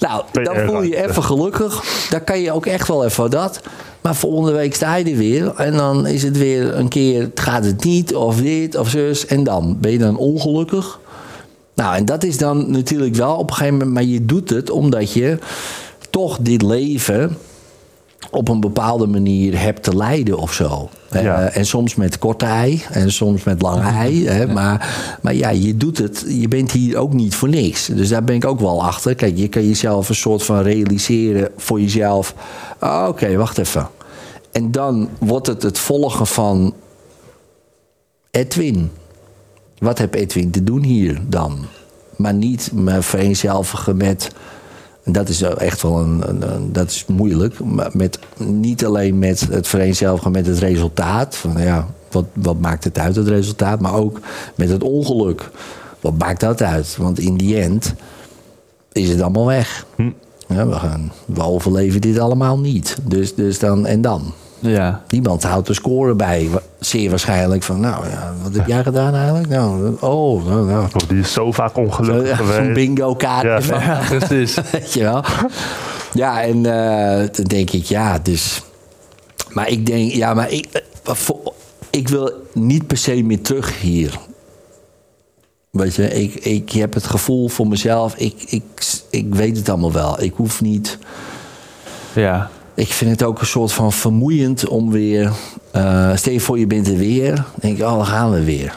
[0.01, 1.83] Nou, dan voel je even gelukkig.
[2.11, 3.61] Dan kan je ook echt wel even dat.
[4.07, 5.55] Maar volgende week sta je er weer.
[5.55, 9.27] En dan is het weer een keer, gaat het niet, of dit, of zus.
[9.27, 11.01] En dan ben je dan ongelukkig.
[11.75, 13.95] Nou, en dat is dan natuurlijk wel op een gegeven moment...
[13.95, 15.39] Maar je doet het omdat je
[16.11, 17.37] toch dit leven
[18.31, 20.89] op een bepaalde manier hebt te leiden of zo.
[21.11, 21.41] Ja.
[21.41, 24.27] Eh, en soms met korte ei en soms met lange ei.
[24.27, 26.25] Hè, maar, maar ja, je doet het.
[26.29, 27.87] Je bent hier ook niet voor niks.
[27.87, 29.15] Dus daar ben ik ook wel achter.
[29.15, 32.35] Kijk, je kan jezelf een soort van realiseren voor jezelf.
[32.79, 33.89] Ah, Oké, wacht even.
[34.57, 36.75] En dan wordt het het volgen van
[38.31, 38.91] Edwin.
[39.79, 41.59] Wat heb Edwin te doen hier dan?
[42.17, 44.31] Maar niet me vereenzelvigen met.
[45.03, 47.65] En dat is echt wel een, een, een- dat is moeilijk.
[47.65, 51.37] Maar met, niet alleen met het vereenzelvigen met het resultaat.
[51.37, 53.81] Van ja, wat, wat maakt het uit, het resultaat?
[53.81, 54.21] Maar ook
[54.55, 55.51] met het ongeluk.
[56.01, 56.97] Wat maakt dat uit?
[56.97, 57.95] Want in die end
[58.93, 59.87] is het allemaal weg.
[60.49, 62.97] Ja, we, gaan, we overleven dit allemaal niet.
[63.03, 64.33] Dus, dus dan en dan.
[64.59, 65.03] Ja.
[65.09, 66.49] Niemand houdt de score bij.
[66.81, 69.49] Zeer waarschijnlijk van, nou ja, wat heb jij gedaan eigenlijk?
[69.49, 70.85] Nou, oh, nou, nou.
[70.95, 72.73] Of die is zo vaak ongelukkig Ja, Zo'n geweest.
[72.75, 73.61] bingo kaartje Ja.
[73.63, 74.55] van, ja, precies.
[74.73, 75.25] weet je wel.
[76.15, 78.63] Ja, en eh, dan denk ik, ja, dus...
[79.53, 81.53] Maar ik denk, ja, maar ik, eh, voor-
[81.91, 84.19] ik wil niet per se meer terug hier.
[85.71, 88.63] Weet je, ik, ik heb het gevoel voor mezelf, ik, ik,
[89.11, 90.23] ik weet het allemaal wel.
[90.23, 90.99] Ik hoef niet...
[92.13, 92.51] Ja.
[92.77, 95.33] Ik vind het ook een soort van vermoeiend om weer
[95.77, 97.45] Eh, stel je voor, je bent er weer.
[97.61, 98.77] Denk je, oh, dan gaan we weer.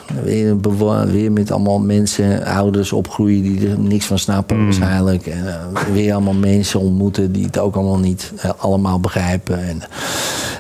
[1.12, 5.25] Weer, met allemaal mensen, ouders opgroeien die er niks van snappen waarschijnlijk.
[5.27, 9.67] En eh, weer allemaal mensen ontmoeten die het ook allemaal niet eh, allemaal begrijpen.
[9.67, 9.79] En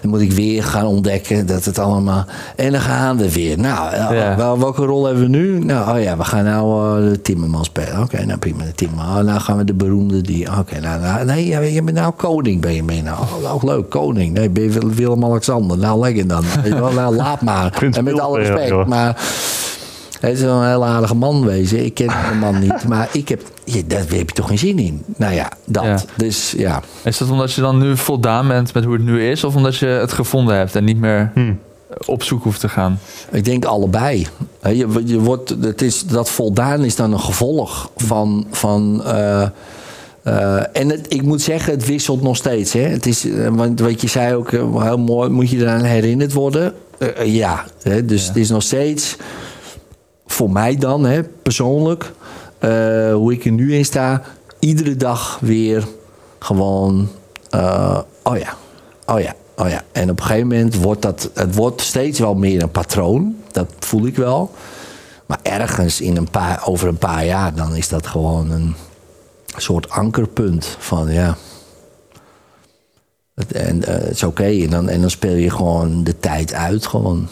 [0.01, 2.25] dan moet ik weer gaan ontdekken dat het allemaal...
[2.55, 3.59] En dan gaan we weer.
[3.59, 4.35] Nou, Ja.
[4.37, 5.59] wel, welke rol hebben we nu?
[5.65, 8.01] Nou, oh ja, we gaan nou de Timmerman spelen.
[8.01, 9.17] Oké, nou prima, de Timmerman.
[9.17, 10.57] Oh, nou gaan we de beroemde die...
[10.59, 13.17] Oké, nou, nou, nee, je bent nou koning, ben je mee nou.
[13.43, 14.33] Oh, ook leuk, koning.
[14.33, 15.77] Nee, ben je Wil- Willem-Alexander.
[15.77, 16.43] Nou, lekker dan.
[16.63, 17.69] Weet je wel, nou, laat maar.
[17.69, 19.21] Prins en met alle respect, maar...
[20.19, 21.85] Het is wel een heel aardige man wezen.
[21.85, 23.41] Ik ken de man niet, maar ik heb...
[23.63, 25.03] Ja, daar heb je toch geen zin in?
[25.17, 25.83] Nou ja, dat.
[25.83, 25.99] Ja.
[26.15, 29.43] Dus ja, Is dat omdat je dan nu voldaan bent met hoe het nu is?
[29.43, 31.31] Of omdat je het gevonden hebt en niet meer
[32.05, 32.99] op zoek hoeft te gaan?
[33.31, 34.27] Ik denk allebei.
[34.61, 38.47] Hè, Je, je wordt, het is, dat voldaan is dan een gevolg van.
[38.51, 39.47] van eh,
[40.29, 42.73] eh, en het, ik moet zeggen, het wisselt nog steeds.
[42.73, 42.81] Hè.
[42.81, 46.33] Het is, eh, want wat je zei ook eh, heel mooi, moet je eraan herinnerd
[46.33, 46.73] worden?
[47.23, 49.17] Ja, hè, dus het is nog steeds
[50.25, 52.11] voor mij dan, hè, persoonlijk,
[53.13, 54.21] hoe ik er nu in sta,
[54.59, 55.87] iedere dag weer
[56.39, 57.09] gewoon,
[58.23, 58.53] oh ja,
[59.05, 59.81] oh ja, oh ja.
[59.91, 63.67] En op een gegeven moment wordt dat, het wordt steeds wel meer een patroon, dat
[63.79, 64.51] voel ik wel.
[65.25, 68.75] Maar ergens in een paar, over een paar jaar, dan is dat gewoon een
[69.57, 71.35] soort ankerpunt van ja.
[73.35, 76.53] Het, en eh, het is oké, en, dan, en dan speel je gewoon de tijd
[76.53, 77.27] uit, gewoon.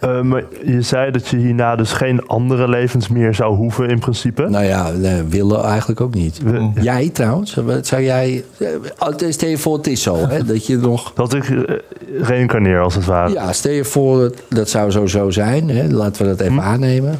[0.00, 3.98] Eh, maar je zei dat je hierna dus geen andere levens meer zou hoeven in
[3.98, 4.48] principe.
[4.48, 6.42] Nou ja, nee, willen eigenlijk ook niet.
[6.42, 8.44] We- Jij trouwens, zou jij.
[8.58, 11.12] eh, Stel je voor, het is zo, hè, dat je nog.
[11.14, 11.76] Dat ik eh,
[12.20, 13.32] reïncarneer als het ware.
[13.32, 17.18] Ja, stel je voor, dat zou zo zo zijn, hè, laten we dat even aannemen.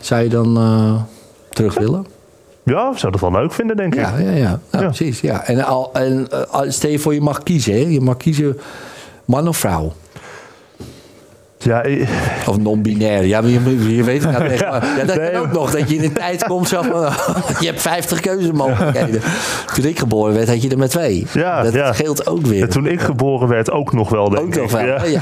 [0.00, 1.02] Zou je dan eh,
[1.50, 2.06] terug willen?
[2.64, 4.00] Ja, zou dat wel leuk vinden, denk ik.
[4.00, 4.60] Ja, ja, ja.
[4.70, 4.90] Nou, Ja.
[4.90, 5.20] precies.
[5.20, 5.44] Ja.
[5.46, 7.78] En, al, en eh, al- stel je voor, je mag kiezen, hè?
[7.78, 8.60] je mag kiezen
[9.24, 9.92] man of vrouw.
[11.64, 12.08] Ja, ik-
[12.46, 13.24] Of non-binair.
[13.24, 14.64] Ja, je, je weet het nou echt.
[14.70, 15.70] maar- Ja, dat Nee, kan ook nog.
[15.70, 16.86] Dat je in een tijd komt van...
[17.60, 19.20] je hebt 50 keuzemogelijkheden.
[19.74, 21.26] Toen ik geboren werd, had je er maar twee.
[21.32, 21.92] Ja, dat ja.
[21.92, 22.62] scheelt ook weer.
[22.62, 24.60] en toen ik geboren werd ook nog wel, denk ook ik.
[24.60, 24.82] nog wel.
[25.10, 25.20] Ja.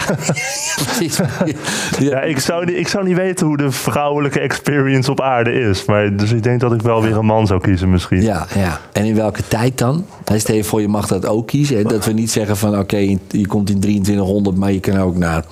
[1.99, 5.85] Ja, ik zou, niet, ik zou niet weten hoe de vrouwelijke experience op aarde is.
[5.85, 8.23] Maar, dus ik denk dat ik wel weer een man zou kiezen misschien.
[8.23, 8.81] Ja, ja.
[8.93, 10.05] En in welke tijd dan?
[10.37, 11.77] Stel je voor, je mag dat ook kiezen.
[11.77, 11.83] Hè?
[11.83, 12.97] Dat we niet zeggen van, oké,
[13.29, 15.45] je komt in 2300, maar je kan ook naar,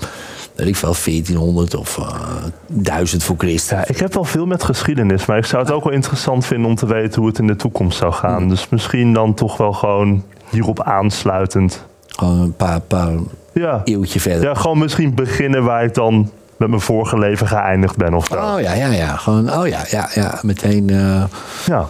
[0.59, 2.07] weet ik veel, 1400 of eh
[2.67, 3.85] 1000 voor Christus.
[3.87, 6.75] Ik heb wel veel met geschiedenis, maar ik zou het ook wel interessant vinden om
[6.75, 8.49] te weten hoe het in de toekomst zou gaan.
[8.49, 11.85] Dus misschien dan toch wel gewoon hierop aansluitend.
[12.07, 13.13] Gewoon een paar, paar
[13.53, 14.43] Ja, eeuwtje verder.
[14.43, 18.35] ja gewoon misschien beginnen waar ik dan met mijn vorige leven geëindigd ben of zo.
[18.35, 19.17] Oh ja, ja, ja.
[19.17, 20.39] Gewoon, oh ja, ja, ja.
[20.43, 21.25] Meteen eh,
[21.67, 21.89] Ja,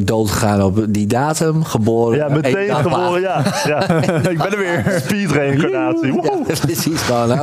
[0.00, 2.18] doodgegaan op die datum, geboren.
[2.18, 3.42] ja meteen geboren, ja.
[3.66, 3.88] ja.
[4.30, 5.00] ik ben er weer.
[5.04, 6.12] Speed reïncarnatie.
[6.22, 7.00] Ja, precies.
[7.02, 7.38] Gewoon,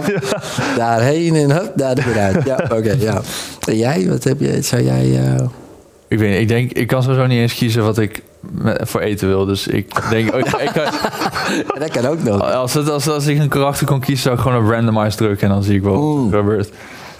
[0.78, 2.46] daarheen en hup, daar weer uit.
[2.46, 3.22] Ja, oké, ja.
[3.69, 5.19] En jij, wat heb je, zou jij...
[5.26, 5.46] eh,
[6.08, 8.24] Ik weet niet, ik denk, ik kan sowieso niet eens kiezen wat ik
[8.82, 9.46] voor eten wil.
[9.46, 10.84] Dus ik denk, ik, ik kan-
[11.74, 12.54] ja, dat kan ook nog.
[12.54, 15.48] als, het, als, als ik een karakter kon kiezen, zou ik gewoon op randomize drukken
[15.48, 16.24] en dan zie ik wel Oeh.
[16.24, 16.72] wat er gebeurt.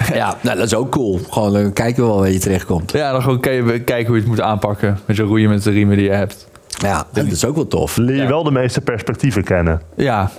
[0.14, 1.20] Ja, nou, dat is ook cool.
[1.30, 2.92] Gewoon dan kijken we wel waar je terechtkomt.
[2.92, 5.00] Ja, dan gewoon kan je kijken hoe je het moet aanpakken.
[5.06, 6.48] Met je roeien met de riemen die je hebt.
[6.68, 7.98] Ja, dat is ook wel tof.
[7.98, 8.28] Leer je Ja.
[8.28, 9.82] wel de meeste perspectieven kennen.
[9.96, 10.30] Ja,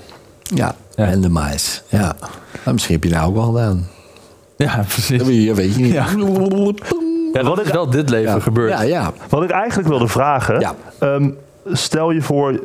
[0.42, 1.05] Ja, Ja.
[1.07, 1.83] en de mais.
[1.88, 2.16] Ja.
[2.64, 3.87] Nou, misschien heb je nou ook wel gedaan.
[4.57, 5.18] ja precies.
[5.18, 5.92] Dat weet je- weet je niet.
[5.92, 6.07] Ja.
[7.33, 8.40] Ja, wat is wel dit leven Ja.
[8.40, 8.70] gebeurd?
[8.70, 9.12] Ja, ja.
[9.29, 10.61] Wat ik eigenlijk wilde vragen.
[10.61, 10.74] Ja.
[10.98, 11.31] ehm,
[11.72, 12.64] stel je voor,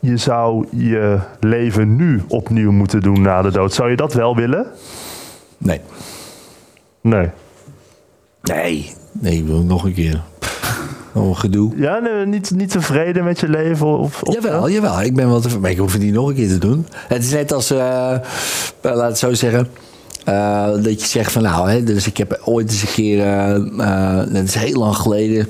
[0.00, 3.72] je zou je leven nu opnieuw moeten doen na de dood.
[3.74, 4.66] Zou je dat wel willen?
[5.58, 5.80] Nee.
[7.06, 7.28] Nee.
[8.42, 8.92] Nee.
[9.12, 10.22] Nee, ik wil nog een keer.
[11.14, 11.72] Oh, gedoe.
[11.76, 13.98] Ja, nee, niet, niet tevreden met je leven?
[13.98, 15.02] Of, of Jawel, jawel.
[15.02, 15.60] Ik ben wel tevreden.
[15.60, 16.86] Maar ik hoef het niet nog een keer te doen.
[17.08, 18.20] Het is net als, eh, eh,
[18.80, 19.68] laat het zo zeggen.
[20.24, 23.54] eh, dat je zegt van nou, hè, dus ik heb ooit eens een keer, eh,
[23.54, 25.46] eh, dat is heel lang geleden.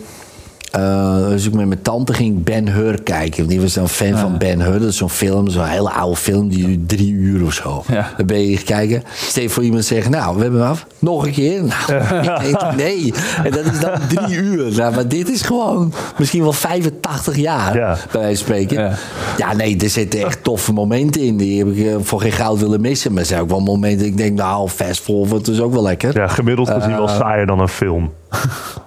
[1.29, 3.47] Dus ik met mijn tante ging Ben Hur kijken.
[3.47, 4.79] Die was dan fan van Ben Hur.
[4.81, 6.49] Dat is zo'n film, zo'n hele oude film.
[6.49, 7.83] Die duurt drie uur of zo.
[7.89, 8.11] Ja.
[8.17, 9.03] Dan ben je kijken.
[9.15, 10.87] Stel je voor iemand zegt, nou, we hebben hem af.
[10.99, 11.63] Nog een keer.
[11.63, 12.03] Nou,
[12.43, 13.15] nee, nee.
[13.45, 14.73] En dat is dan drie uur.
[14.77, 17.77] Nou, maar dit is gewoon misschien wel 85 jaar.
[17.77, 17.97] Ja.
[18.13, 18.83] Bij wijze van spreken.
[18.83, 18.95] Ja.
[19.37, 21.37] Ja, nee, er zitten echt toffe momenten in.
[21.37, 23.13] Die heb ik eh, voor geen goud willen missen.
[23.13, 26.17] Maar er zijn ook wel momenten ik denk, nou, fast forward is ook wel lekker.
[26.19, 27.17] Ja, gemiddeld gezien wel Eh.
[27.17, 28.13] saaier dan een film.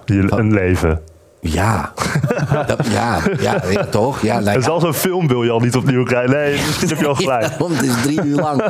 [0.04, 1.00] Je, een leven.
[1.40, 1.92] Ja.
[2.66, 4.22] Dat- ja, ja, ja, toch?
[4.22, 4.64] Ja, nou, ja.
[4.64, 6.30] zelfs een film wil je al niet opnieuw krijgen.
[6.30, 7.42] Nee, misschien heb je al gelijk.
[7.42, 8.62] Ja, want het is drie uur lang.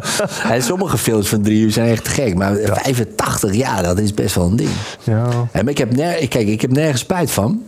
[0.50, 2.35] En sommige films van drie uur zijn echt te gek.
[2.35, 4.70] Maar 85 jaar, dat is best wel een ding.
[5.02, 5.28] Ja.
[5.52, 5.96] En ik heb
[6.28, 7.62] kijk, ik heb nergens spijt van.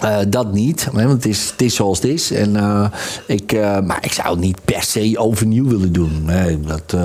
[0.00, 2.30] Eh, dat niet, want het is, zoals het is.
[2.32, 2.86] En, eh,
[3.26, 6.30] ik, eh, maar ik zou het niet per se overnieuw willen doen.
[6.66, 6.96] Dat,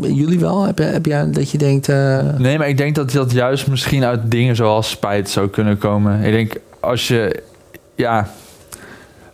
[0.00, 0.62] jullie wel?
[0.62, 1.86] Heb, heb jij dat je denkt...
[2.38, 6.22] Nee, maar ik denk dat dat juist misschien uit dingen zoals spijt zou kunnen komen.
[6.22, 7.42] Ik denk als je,
[7.94, 8.30] ja,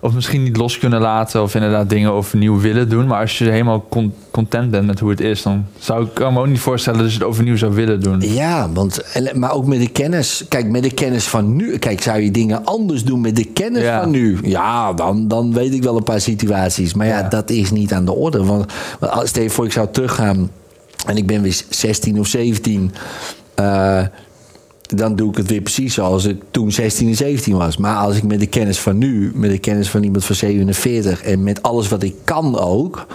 [0.00, 3.06] of misschien niet los kunnen laten of inderdaad dingen overnieuw willen doen.
[3.06, 6.38] Maar als je helemaal con- content bent met hoe het is, dan zou ik me
[6.40, 8.20] ook niet voorstellen dat je het overnieuw zou willen doen.
[8.20, 9.02] Ja, want,
[9.34, 10.44] maar ook met de kennis.
[10.48, 11.78] Kijk, met de kennis van nu.
[11.78, 14.00] Kijk, zou je dingen anders doen met de kennis Ja.
[14.02, 14.38] van nu?
[14.42, 16.94] Ja, dan, dan weet ik wel een paar situaties.
[16.94, 17.28] Maar ja, Ja.
[17.28, 18.44] dat is niet aan de orde.
[18.44, 20.50] Want als- stel je voor, ik zou teruggaan
[21.06, 22.92] en ik ben weer 16 of 17.
[23.54, 24.00] eh,
[24.96, 27.76] dan doe ik het weer precies zoals ik toen 16 en 17 was.
[27.76, 31.22] Maar als ik met de kennis van nu, met de kennis van iemand van 47
[31.22, 33.06] en met alles wat ik kan ook.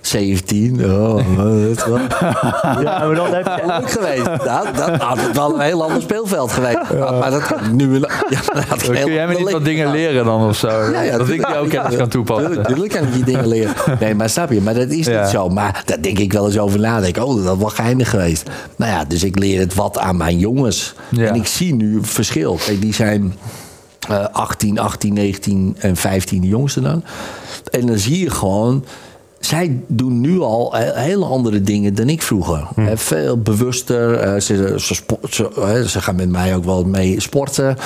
[0.00, 1.98] 17, oh, dat is wel
[2.82, 3.62] Ja, maar dan heb je...
[3.66, 4.24] leuk geweest.
[4.24, 6.78] Dat, dat had het wel een heel ander speelveld geweest.
[7.20, 7.94] Maar dat kan nu...
[7.94, 10.68] Ja, dat had kun jij me niet wat dingen leren dan of zo?
[10.68, 12.46] Ja, ja, dat ik jouw kennis Ja, kan toepassen.
[12.46, 13.74] Tuurlijk, tuurlijk kan ik je dingen leren.
[14.00, 14.60] Nee, maar snap je?
[14.60, 15.20] Maar dat is Ja.
[15.20, 15.48] niet zo.
[15.48, 17.00] Maar daar denk ik wel eens over na.
[17.00, 18.50] Denk, ik, oh, dat wel geinig geweest.
[18.76, 20.94] Nou ja, dus ik leer het wat aan mijn jongens.
[21.08, 21.26] Ja.
[21.26, 22.58] En ik zie nu verschil.
[22.66, 23.34] Kijk, die zijn
[24.08, 27.04] eh 18, 18, 19 en 15 de jongste dan.
[27.70, 28.84] En dan zie je gewoon...
[29.40, 32.66] Zij doen nu al he- hele andere dingen dan ik vroeger.
[32.74, 34.14] Hè, Veel bewuster.
[34.14, 35.00] eh, ze, ze,
[35.88, 37.76] ze, gaan met mij ook wel mee sporten.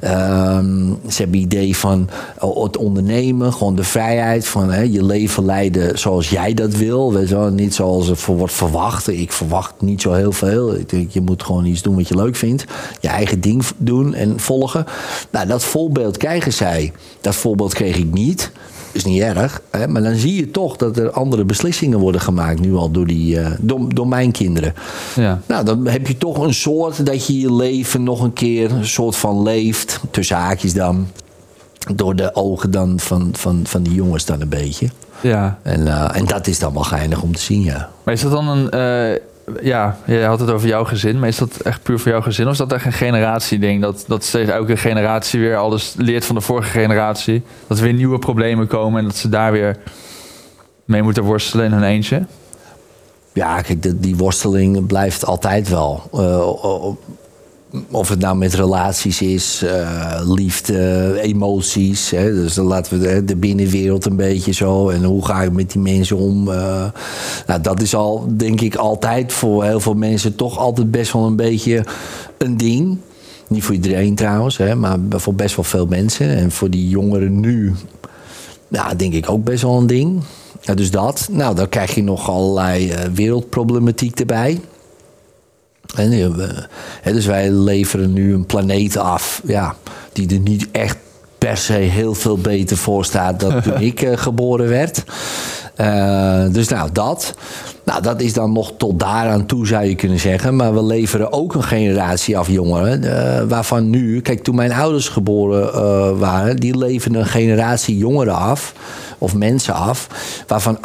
[0.00, 3.52] Ehm, ze hebben idee van het ondernemen.
[3.52, 7.12] Gewoon de vrijheid van hè, je leven leiden zoals jij dat wil.
[7.12, 9.08] Weet je wel, niet zoals er wordt verwacht.
[9.08, 10.74] Ik verwacht niet zo heel veel.
[10.74, 12.64] Ik denk, je moet gewoon iets doen wat je leuk vindt.
[13.00, 14.84] Je eigen ding doen en volgen.
[15.30, 16.92] Nou, dat voorbeeld krijgen zij.
[17.20, 18.50] Dat voorbeeld kreeg ik niet
[18.92, 19.62] is niet erg.
[19.70, 19.88] Hè?
[19.88, 22.60] Maar dan zie je toch dat er andere beslissingen worden gemaakt.
[22.60, 24.74] Nu al door, die, eh, door, door mijn kinderen.
[25.14, 25.40] Ja.
[25.46, 28.86] Nou, dan heb je toch een soort dat je je leven nog een keer een
[28.86, 30.00] soort van leeft.
[30.10, 31.08] Tussen haakjes dan.
[31.94, 34.88] Door de ogen dan van, van, van die jongens dan een beetje.
[35.20, 35.58] ja.
[35.62, 37.90] En, eh, en dat is dan wel geinig om te zien, ja.
[38.02, 39.18] Maar is dat dan een...
[39.62, 42.46] ja, je had het over jouw gezin, maar is dat echt puur voor jouw gezin?
[42.46, 43.82] Of is dat echt een generatieding?
[43.82, 47.42] Dat, dat steeds elke generatie weer alles leert van de vorige generatie?
[47.66, 49.76] Dat er weer nieuwe problemen komen en dat ze daar weer
[50.84, 52.26] mee moeten worstelen in hun eentje?
[53.32, 56.02] Ja, kijk, die worsteling blijft altijd wel.
[56.12, 56.92] Eh,
[57.90, 62.10] of het nou met relaties is, eh, liefde, emoties.
[62.10, 62.32] Hè?
[62.32, 64.88] Dus dan laten we de, binnenwereld een beetje zo.
[64.88, 66.48] En hoe ga ik met die mensen om?
[66.48, 66.84] eh.
[67.46, 71.26] nou, dat is al, denk ik, altijd voor heel veel mensen toch altijd best wel
[71.26, 71.84] een beetje
[72.38, 72.98] een ding.
[73.48, 76.36] Niet voor iedereen trouwens, hè, maar voor best wel veel mensen.
[76.36, 77.74] En voor die jongeren nu
[78.68, 80.22] ja, denk ik ook best wel een ding.
[80.74, 81.28] Dus dat.
[81.30, 84.60] Nou, dan krijg je nog allerlei eh, wereldproblematiek erbij.
[85.96, 86.34] En,
[87.02, 89.74] dus wij leveren nu een planeet af ja,
[90.12, 90.96] die er niet echt
[91.38, 95.04] per se heel veel beter voor staat dan toen ik eh, geboren werd.
[95.74, 97.34] Eh, dus nou, dat.
[97.84, 100.56] Nou, dat is dan nog tot daaraan toe, zou je kunnen zeggen.
[100.56, 103.04] Maar we leveren ook een generatie af jongeren.
[103.04, 108.34] eh, waarvan nu, kijk, toen mijn ouders geboren eh, waren, die leverden een generatie jongeren
[108.34, 108.74] af.
[109.18, 110.06] Of mensen af,
[110.46, 110.78] waarvan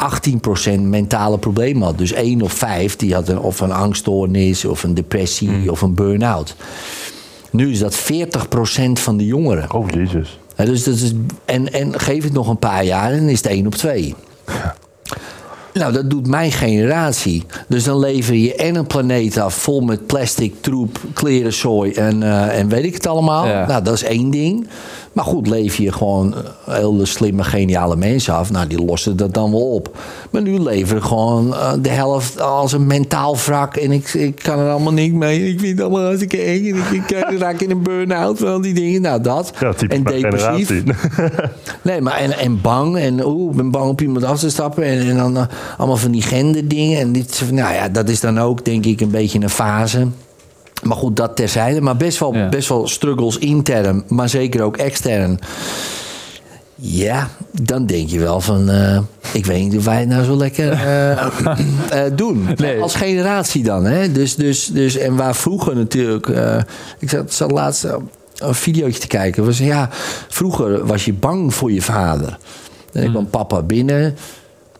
[0.76, 1.98] 18% mentale problemen had.
[1.98, 5.94] Dus één op vijf die had een, of een angststoornis, of een depressie, of een
[5.94, 6.56] burn-out.
[7.50, 8.00] Nu is dat 40%
[8.92, 9.72] van de jongeren.
[9.72, 10.38] Oh, jezus.
[10.56, 11.12] Dus dat is,
[11.44, 14.14] en, en geef het nog een paar jaar en is het 1 op 2.
[15.78, 17.44] Nou, dat doet mijn generatie.
[17.68, 22.22] Dus dan lever je en een planeet af vol met plastic, troep, kleren, zooi en,
[22.22, 23.46] eh, en weet ik het allemaal.
[23.46, 23.66] Ja.
[23.66, 24.68] Nou, dat is één ding.
[25.16, 28.50] Maar goed, lever je gewoon eh, hele slimme, geniale mensen af.
[28.50, 29.98] Nou, die lossen dat dan wel op.
[30.30, 33.76] Maar nu leveren gewoon eh, de helft als een mentaal wrak.
[33.76, 35.48] En ik, ik kan er allemaal niet mee.
[35.48, 36.68] Ik vind het allemaal hartstikke eng.
[36.68, 39.02] En ik, ik, raak in een burn-out van al die dingen.
[39.02, 39.52] Nou, dat.
[39.60, 40.82] Ja, en depressief.
[41.82, 42.96] Nee, maar en, en bang.
[42.96, 44.84] En oeh, ik ben bang op iemand af te stappen.
[44.84, 45.44] En, en dan eh,
[45.76, 47.00] allemaal van die genderdingen.
[47.00, 50.06] En dit, nou ja, dat is dan ook, denk ik, een beetje een fase.
[50.82, 51.80] Maar goed, dat terzijde.
[51.80, 52.48] Maar best wel, Ja.
[52.48, 55.38] best wel struggles intern, maar zeker ook extern.
[56.74, 57.28] Ja,
[57.62, 58.68] dan denk je wel van...
[58.70, 58.98] eh,
[59.32, 61.10] ik weet niet of wij het nou zo lekker eh,
[62.04, 62.48] eh, doen.
[62.56, 62.80] Nee.
[62.80, 63.84] Als generatie dan.
[63.84, 64.12] Hè?
[64.12, 66.28] Dus, dus, dus, en waar vroeger natuurlijk...
[66.98, 67.84] ik zat, zat laatst
[68.36, 69.44] een videootje te kijken.
[69.44, 69.88] Was, ja,
[70.28, 72.38] vroeger was je bang voor je vader.
[72.92, 74.16] En ik kwam papa binnen...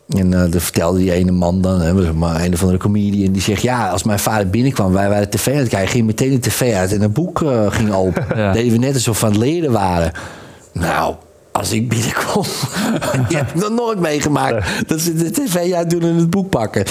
[0.09, 3.43] En eh dat vertelde die ene man dan, hè, maar een van de comedian, die
[3.43, 6.39] zegt: Ja, als mijn vader binnenkwam, wij waren tv aan het kijken, ging meteen de
[6.39, 8.25] tv uit en een boek eh, ging open.
[8.37, 8.53] Ja.
[8.53, 10.13] Deden we net alsof we aan het leren waren.
[10.73, 11.15] Nou,
[11.53, 12.45] als ik binnenkom,
[13.29, 14.89] die heb ik nog nooit meegemaakt.
[14.89, 16.85] Dat ze de tv uitdoen en het boek pakken.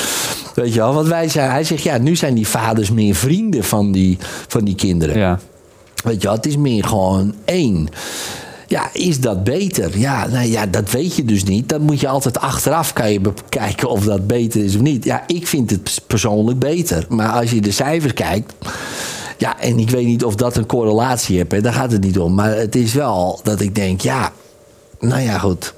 [0.55, 3.63] Weet je wel, want wij zijn, hij zegt: Ja, nu zijn die vaders meer vrienden
[3.63, 5.17] van die, van die kinderen.
[5.17, 5.39] Ja.
[6.03, 7.89] Weet je wel, het is meer gewoon één.
[8.67, 9.97] Ja, is dat beter?
[9.97, 11.69] Ja, nou ja, dat weet je dus niet.
[11.69, 15.03] Dan moet je altijd achteraf kan je bekijken of dat beter is of niet.
[15.03, 17.05] Ja, ik vind het persoonlijk beter.
[17.09, 18.53] Maar als je de cijfers kijkt.
[19.37, 21.51] Ja, en ik weet niet of dat een correlatie heeft.
[21.51, 22.33] Hè, daar gaat het niet om.
[22.33, 24.31] Maar het is wel dat ik denk, ja,
[24.99, 25.73] nou ja, goed.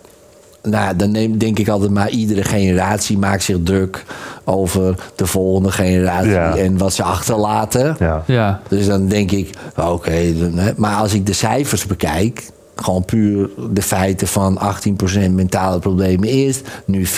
[0.63, 4.03] Nou, dan neem, denk ik altijd maar iedere generatie maakt zich druk
[4.43, 6.55] over de volgende generatie Ja.
[6.55, 7.95] en wat ze achterlaten.
[7.99, 8.23] Ja.
[8.25, 8.61] Ja.
[8.69, 10.33] Dus dan denk ik, oké,
[10.75, 12.45] maar als ik de cijfers bekijk,
[12.81, 14.59] gewoon puur de feiten van
[15.27, 17.09] 18% mentale problemen eerst, nu 40%.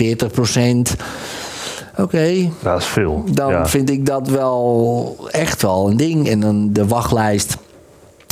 [1.98, 3.24] Oké, Dat is veel.
[3.32, 3.68] dan ja.
[3.68, 6.30] vind ik dat wel echt wel een ding.
[6.30, 7.58] En dan de wachtlijst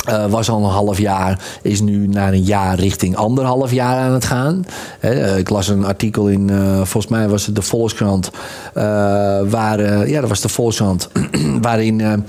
[0.08, 4.12] eh, was al een half jaar, is nu naar een jaar richting anderhalf jaar aan
[4.12, 4.64] het gaan.
[5.00, 8.30] Eh, ik las een artikel in, eh, volgens mij was het de Volkskrant,
[9.48, 11.08] waar, ja, dat was de Volkskrant,
[11.60, 12.24] waarin.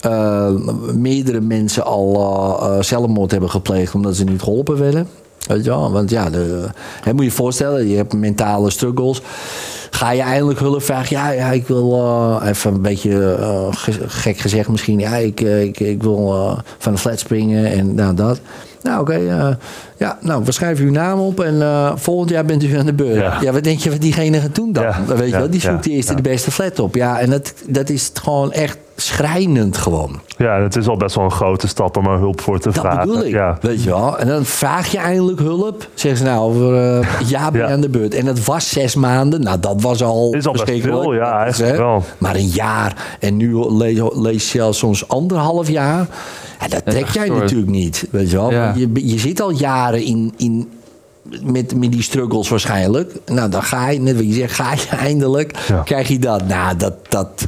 [0.00, 0.48] Eh,
[0.94, 2.14] meerdere mensen al
[2.62, 5.08] eh, eh, zelfmoord hebben gepleegd omdat ze niet geholpen werden.
[5.66, 6.30] Want ja,
[7.02, 9.22] hè, moet je je voorstellen, je hebt mentale struggles.
[9.90, 11.16] Ga je eindelijk hulp vragen?
[11.16, 13.36] Ja, ja ik wil even een beetje
[13.70, 14.98] ge- gek gezegd misschien.
[14.98, 18.40] Ja, ik, ik, ik wil van de flat springen en nou dat.
[18.82, 19.12] Nou, oké.
[19.12, 19.48] eh,
[19.96, 22.92] ja, nou, we schrijven uw naam op en eh, volgend jaar bent u aan de
[22.92, 23.20] beurt.
[23.20, 23.36] Ja.
[23.40, 23.52] Ja.
[23.52, 24.82] wat denk je wat diegene gaat doen dan?
[24.82, 26.16] Ja, Weet je ja, wel, die zoekt ja, de eerste ja.
[26.16, 26.94] de beste flat op.
[26.94, 30.20] Ja, en dat, dat is gewoon echt schrijnend gewoon.
[30.36, 32.78] ja, het is al best wel een grote stap om er hulp voor te Dat
[32.78, 33.06] vragen.
[33.06, 33.58] bedoel ik, Ja.
[33.60, 34.18] weet je wel.
[34.18, 35.88] En dan vraag je eindelijk hulp.
[35.94, 37.72] Zeggen ze nou, over eh, een jaar ben je Ja.
[37.72, 38.14] aan de beurt.
[38.14, 39.40] En dat was zes maanden.
[39.42, 42.04] Nou, dat was al Is al best veel, ja, Dat is, eigenlijk wel.
[42.18, 43.16] Maar een jaar.
[43.20, 46.06] En nu lees, lees je zelfs soms anderhalf jaar.
[46.60, 47.38] Ja, dat trek jij soort.
[47.40, 48.06] natuurlijk niet.
[48.10, 48.50] Weet je wel.
[48.50, 48.74] Ja.
[48.76, 50.32] Je, je zit al jaren in...
[50.36, 50.68] in
[51.42, 53.12] met, met die struggles waarschijnlijk.
[53.26, 55.82] Nou, dan ga je, net wat je zegt, ga je eindelijk, Ja.
[55.84, 56.46] krijg je dat.
[56.48, 57.46] Nou, dat, dat,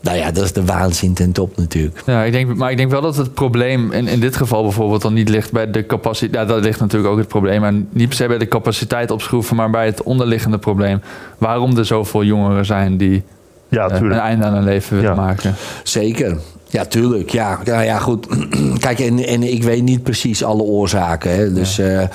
[0.00, 2.02] nou ja, dat is de waanzin ten top natuurlijk.
[2.06, 5.02] Ja, ik denk, maar ik denk wel dat het probleem in, in dit geval bijvoorbeeld
[5.02, 6.34] dan niet ligt bij de capaciteit.
[6.48, 7.60] Ja, dat ligt natuurlijk ook het probleem.
[7.60, 11.00] Maar niet per se bij de capaciteit opschroeven, maar bij het onderliggende probleem.
[11.38, 13.22] Waarom er zoveel jongeren zijn die
[13.68, 15.20] Ja, eh, een einde aan hun leven willen Ja.
[15.20, 15.54] maken.
[15.82, 16.38] Zeker.
[16.74, 17.30] Ja, tuurlijk.
[17.30, 18.26] Ja, nou ja, goed.
[18.78, 21.30] Kijk, en, en ik weet niet precies alle oorzaken.
[21.30, 21.52] Hè.
[21.52, 22.08] Dus, eh,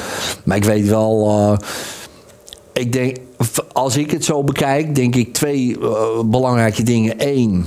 [0.43, 1.27] maar ik weet wel.
[1.29, 1.57] eh,
[2.73, 3.17] ik denk,
[3.71, 7.13] als ik het zo bekijk, denk ik twee eh, belangrijke dingen.
[7.17, 7.65] Eén.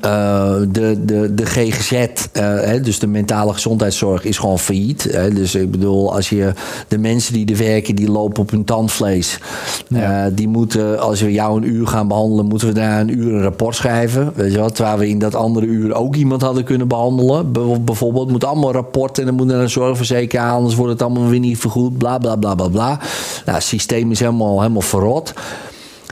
[0.00, 2.08] Eh, de, de, de GGZ, eh,
[2.42, 5.08] hè, dus de mentale gezondheidszorg, is gewoon failliet.
[5.10, 5.30] Hè.
[5.30, 6.52] Dus ik bedoel, als je
[6.88, 9.38] de mensen die er werken, die lopen op hun tandvlees.
[9.88, 10.24] Ja.
[10.24, 13.34] Eh, die moeten, als we jou een uur gaan behandelen, moeten we daar een uur
[13.34, 14.32] een rapport schrijven.
[14.34, 14.70] Weet je wel?
[14.70, 17.52] Terwijl we in dat andere uur ook iemand hadden kunnen behandelen.
[17.52, 21.02] Be- bijvoorbeeld, het moet allemaal rapporten en dan moet er een zorgverzekeraar, anders wordt het
[21.02, 21.98] allemaal weer niet vergoed.
[21.98, 22.88] Bla bla bla bla bla.
[23.44, 25.32] Nou, het systeem is helemaal, helemaal verrot.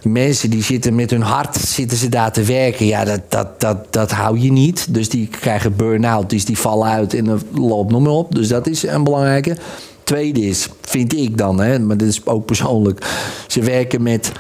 [0.05, 2.87] Mensen die zitten met hun hart zitten ze daar te werken.
[2.87, 4.95] Ja, dat, dat, dat, dat hou je niet.
[4.95, 6.31] Dus die krijgen burn-out.
[6.31, 8.35] Dus die vallen uit en dan loopt nog maar op.
[8.35, 9.57] Dus dat is een belangrijke.
[10.05, 13.07] Tweede is, vind ik dan, hè, maar dit is ook persoonlijk.
[13.47, 14.33] Ze werken met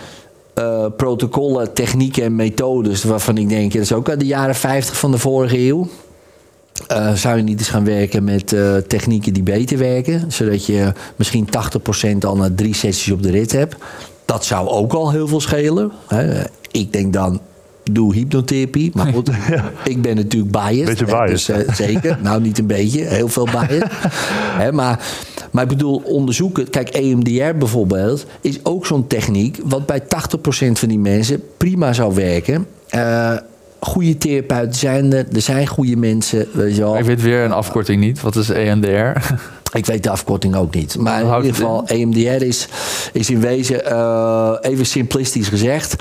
[0.54, 3.04] eh, protocollen, technieken en methodes.
[3.04, 5.88] Waarvan ik denk, dat is ook uit de jaren 50 van de vorige eeuw.
[6.86, 10.32] Eh, zou je niet eens gaan werken met eh, technieken die beter werken?
[10.32, 11.48] Zodat je misschien
[12.14, 13.76] 80% al na drie sessies op de rit hebt.
[14.24, 15.92] Dat zou ook al heel veel schelen.
[16.06, 16.42] Hè.
[16.70, 17.40] Ik denk dan,
[17.90, 18.90] doe hypnotherapie.
[18.94, 19.30] Maar goed,
[19.84, 20.84] ik ben natuurlijk biased.
[20.84, 21.28] Beetje hè, biased.
[21.28, 22.18] Dus, eh, zeker.
[22.22, 23.04] Nou, niet een beetje.
[23.04, 23.84] Heel veel biased.
[24.62, 25.06] Hè, maar,
[25.50, 26.70] maar ik bedoel, onderzoeken.
[26.70, 29.58] Kijk, EMDR bijvoorbeeld is ook zo'n techniek...
[29.64, 30.06] wat bij 80%
[30.72, 32.66] van die mensen prima zou werken...
[32.88, 33.36] Eh,
[33.84, 35.26] Goede therapeuten zijn er.
[35.32, 36.46] Er zijn goede mensen.
[36.52, 36.98] Weet je wel.
[36.98, 38.20] Ik weet weer een afkorting niet.
[38.20, 39.34] Wat is EMDR?
[39.74, 40.98] Ik weet de afkorting ook niet.
[40.98, 42.68] Maar in ieder geval, EMDR is,
[43.12, 45.96] is in wezen, eh, even simplistisch gezegd.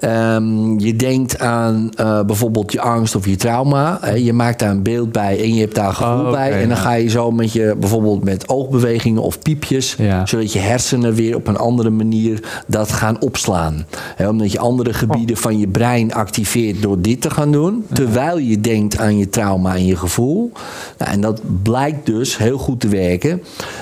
[0.00, 3.98] ehm, je denkt aan eh, bijvoorbeeld je angst of je trauma.
[4.00, 6.30] Hè, je maakt daar een beeld bij en je hebt daar een gevoel Oh, oké,
[6.30, 6.52] bij.
[6.52, 6.82] En dan ja.
[6.82, 9.94] ga je zo met je, bijvoorbeeld met oogbewegingen of piepjes.
[9.98, 10.26] Ja.
[10.26, 13.86] Zodat je hersenen weer op een andere manier dat gaan opslaan.
[14.16, 17.86] Hè, omdat je andere gebieden van je brein activeert door dit te gaan doen.
[17.92, 20.52] Terwijl je denkt aan je trauma en je gevoel.
[20.98, 23.17] Nou, en dat blijkt dus heel goed te werken.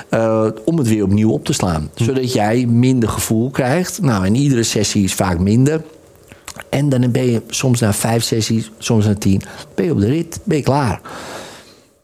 [0.09, 1.90] Eh, om het weer opnieuw op te slaan.
[1.94, 4.03] Zodat jij minder gevoel krijgt.
[4.03, 5.83] Nou, en iedere sessie is vaak minder.
[6.68, 9.42] En dan ben je soms na vijf sessies, soms na tien,
[9.75, 11.01] ben je op de rit, ben je klaar.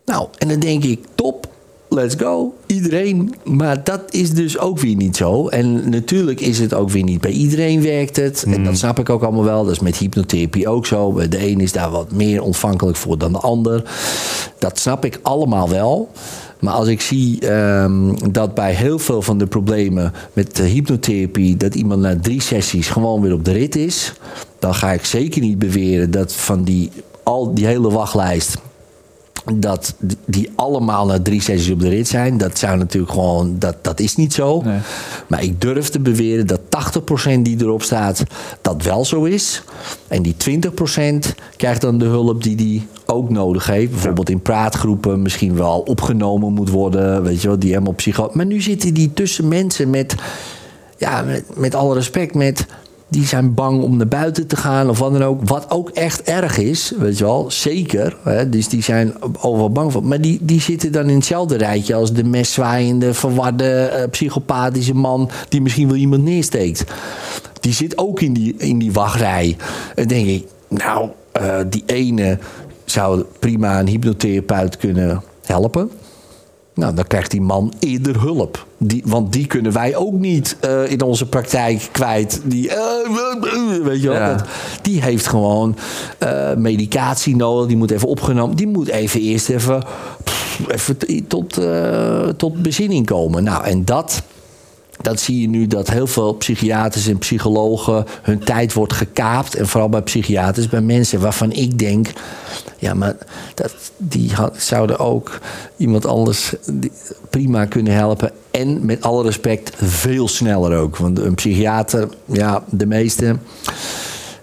[0.04, 1.46] Nou, en dan denk ik, top,
[1.88, 3.34] let's go, iedereen.
[3.44, 5.48] Maar dat is dus ook weer niet zo.
[5.48, 8.44] En natuurlijk is het ook weer niet bij iedereen werkt het.
[8.46, 9.64] En dat snap ik ook allemaal wel.
[9.64, 11.28] Dat is met hypnotherapie ook zo.
[11.28, 13.90] De een is daar wat meer ontvankelijk voor dan de ander.
[14.58, 16.10] Dat snap ik allemaal wel.
[16.62, 21.56] Maar als ik zie ehm, dat bij heel veel van de problemen met de hypnotherapie...
[21.56, 24.12] dat iemand na drie sessies gewoon weer op de rit is...
[24.58, 26.90] dan ga ik zeker niet beweren dat van die,
[27.22, 28.56] al die hele wachtlijst
[29.54, 29.94] dat
[30.26, 32.38] die- allemaal na drie sessies op de rit zijn.
[32.38, 34.60] Dat zou natuurlijk gewoon, dat, dat is niet zo.
[34.62, 34.78] Nee.
[35.26, 38.22] Maar ik durf te beweren dat 80% die erop staat,
[38.60, 39.62] dat wel zo is.
[40.08, 43.90] En die 20% krijgt dan de hulp die die ook nodig heeft.
[43.90, 47.22] Bijvoorbeeld in praatgroepen misschien wel opgenomen moet worden.
[47.22, 48.30] Weet je wel, die helemaal psycho.
[48.32, 50.14] Maar nu zitten die tussen mensen met,
[50.98, 52.66] ja, met, met alle respect, met.
[53.12, 55.48] Die zijn bang om naar buiten te gaan of wat dan ook.
[55.48, 57.50] Wat ook echt erg is, weet je wel.
[57.50, 58.16] Zeker.
[58.22, 58.48] Hè?
[58.48, 60.04] Dus die zijn overal bang voor.
[60.04, 65.30] Maar die, die zitten dan in hetzelfde rijtje als de meszwaaiende, verwarde, eh, psychopathische man.
[65.48, 66.84] die misschien wel iemand neersteekt.
[67.60, 69.56] Die zit ook in die, in die wachtrij.
[69.94, 72.38] En denk ik, nou, eh, die ene
[72.84, 75.90] zou prima een hypnotherapeut kunnen helpen.
[76.74, 78.66] Nou, dan krijgt die man eerder hulp.
[78.78, 82.40] Die, want die kunnen wij ook niet eh, in onze praktijk kwijt.
[82.44, 84.44] Die, eh, weet je wel, Ja.
[84.82, 85.76] die heeft gewoon
[86.18, 87.66] eh, medicatie nodig.
[87.66, 88.56] Die moet even opgenomen.
[88.56, 89.82] Die moet even eerst even,
[90.24, 90.96] pff, even
[91.28, 91.60] tot,
[92.36, 93.44] tot bezinning komen.
[93.44, 94.22] Nou, en dat,
[95.00, 99.54] dat zie je nu dat heel veel psychiaters en psychologen hun tijd wordt gekaapt.
[99.54, 102.12] En vooral bij psychiaters, bij mensen waarvan ik denk.
[102.78, 103.16] Ja, maar
[103.54, 105.38] dat, die zouden ook
[105.76, 106.54] iemand anders
[107.30, 108.30] prima kunnen helpen.
[108.50, 110.96] En met alle respect, veel sneller ook.
[110.96, 113.36] Want een psychiater, ja, de meeste.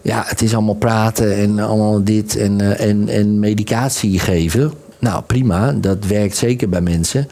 [0.02, 4.74] Ja, het is allemaal praten en allemaal dit en, eh, en, en medicatie geven.
[5.00, 7.28] Nou, prima, dat werkt zeker bij mensen.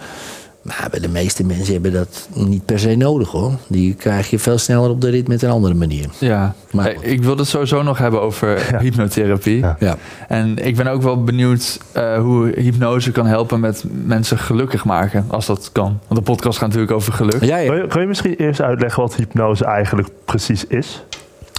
[0.67, 3.51] Maar bij de meeste mensen hebben dat niet per se nodig hoor.
[3.67, 6.05] Die krijg je veel sneller op de rit met een andere manier.
[6.19, 9.57] Ja, Maar ik wil het sowieso nog hebben over hypnotherapie.
[9.57, 9.75] Ja.
[9.79, 9.97] Ja.
[10.27, 15.25] En ik ben ook wel benieuwd eh, hoe hypnose kan helpen met mensen gelukkig maken,
[15.27, 15.99] als dat kan.
[16.07, 17.43] Want de podcast gaat natuurlijk over geluk.
[17.43, 17.69] Ja, ja.
[17.69, 21.03] Kun je, kun je misschien eerst uitleggen wat hypnose eigenlijk precies is?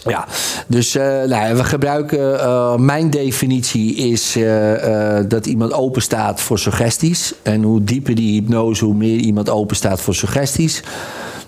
[0.07, 0.27] Ja,
[0.67, 2.41] dus eh, nou, we gebruiken.
[2.41, 7.35] eh, mijn definitie is eh, dat iemand open staat voor suggesties.
[7.43, 10.83] En hoe dieper die hypnose, hoe meer iemand open staat voor suggesties.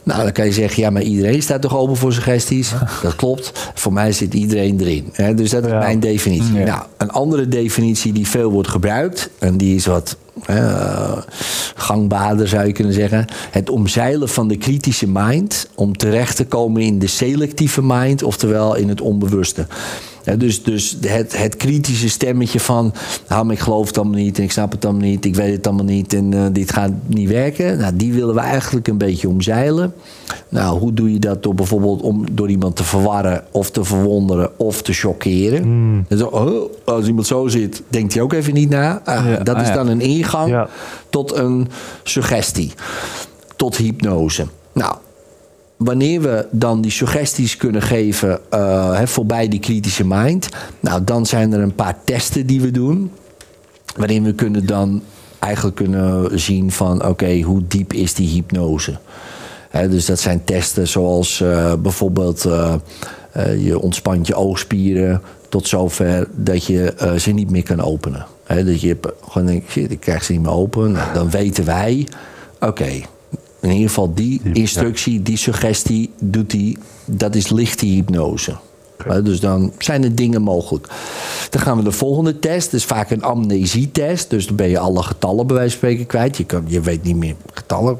[0.02, 2.72] Nou, dan kan je zeggen, ja, maar iedereen staat toch open voor suggesties?
[3.02, 3.52] Dat klopt.
[3.74, 5.08] Voor mij zit iedereen erin.
[5.12, 5.34] Hè?
[5.34, 5.78] Dus dat is Ja.
[5.78, 6.54] mijn definitie.
[6.54, 6.64] Ja.
[6.64, 10.16] Nou, een andere definitie die veel wordt gebruikt, en die is wat
[10.46, 11.18] eh,
[11.74, 13.26] gangbaarder zou je kunnen zeggen.
[13.50, 18.76] Het omzeilen van de kritische mind om terecht te komen in de selectieve mind, oftewel
[18.76, 19.66] in het onbewuste.
[20.38, 22.92] Dus dus het, het kritische stemmetje van,
[23.28, 25.52] nou, maar ik geloof het allemaal niet en ik snap het allemaal niet, ik weet
[25.56, 27.78] het allemaal niet en eh, dit gaat niet werken.
[27.78, 29.94] Nou, die willen we eigenlijk een beetje omzeilen.
[30.48, 34.58] Nou, hoe doe je dat door bijvoorbeeld om, door iemand te verwarren of te verwonderen
[34.58, 35.62] of te chockeren?
[36.08, 39.00] En zo, oh, als iemand zo zit, denkt hij ook even niet na.
[39.04, 39.74] Ah, Ja, dat ah, is ja.
[39.74, 40.68] dan een ingang Ja.
[41.10, 41.68] tot een
[42.02, 42.72] suggestie,
[43.56, 44.46] tot hypnose.
[44.72, 44.94] Nou,
[45.84, 48.40] wanneer we dan die suggesties kunnen geven
[48.94, 50.48] hè, voorbij die kritische mind,
[50.80, 53.10] nou, dan zijn er een paar testen die we doen.
[53.96, 55.02] Waarin we kunnen dan
[55.38, 58.98] eigenlijk kunnen zien van oké, hoe diep is die hypnose?
[59.70, 62.74] Hè, dus dat zijn testen zoals eh, bijvoorbeeld eh,
[63.64, 68.26] je ontspant je oogspieren tot zover dat je ze niet meer kan openen.
[68.44, 68.96] Hè, dat je
[69.28, 70.92] gewoon denkt, ik krijg ze niet meer open.
[70.92, 72.06] Nou, dan weten wij,
[72.60, 72.90] oké,
[73.60, 78.56] in ieder geval die instructie, die suggestie doet die, dat is lichte hypnose.
[79.22, 80.86] Dus dan zijn er dingen mogelijk.
[81.50, 82.70] Dan gaan we de volgende test.
[82.70, 84.30] Dat is vaak een amnesietest.
[84.30, 86.36] Dus dan ben je alle getallen bij wijze van spreken kwijt.
[86.36, 87.98] Je, kan, je weet niet meer getallen.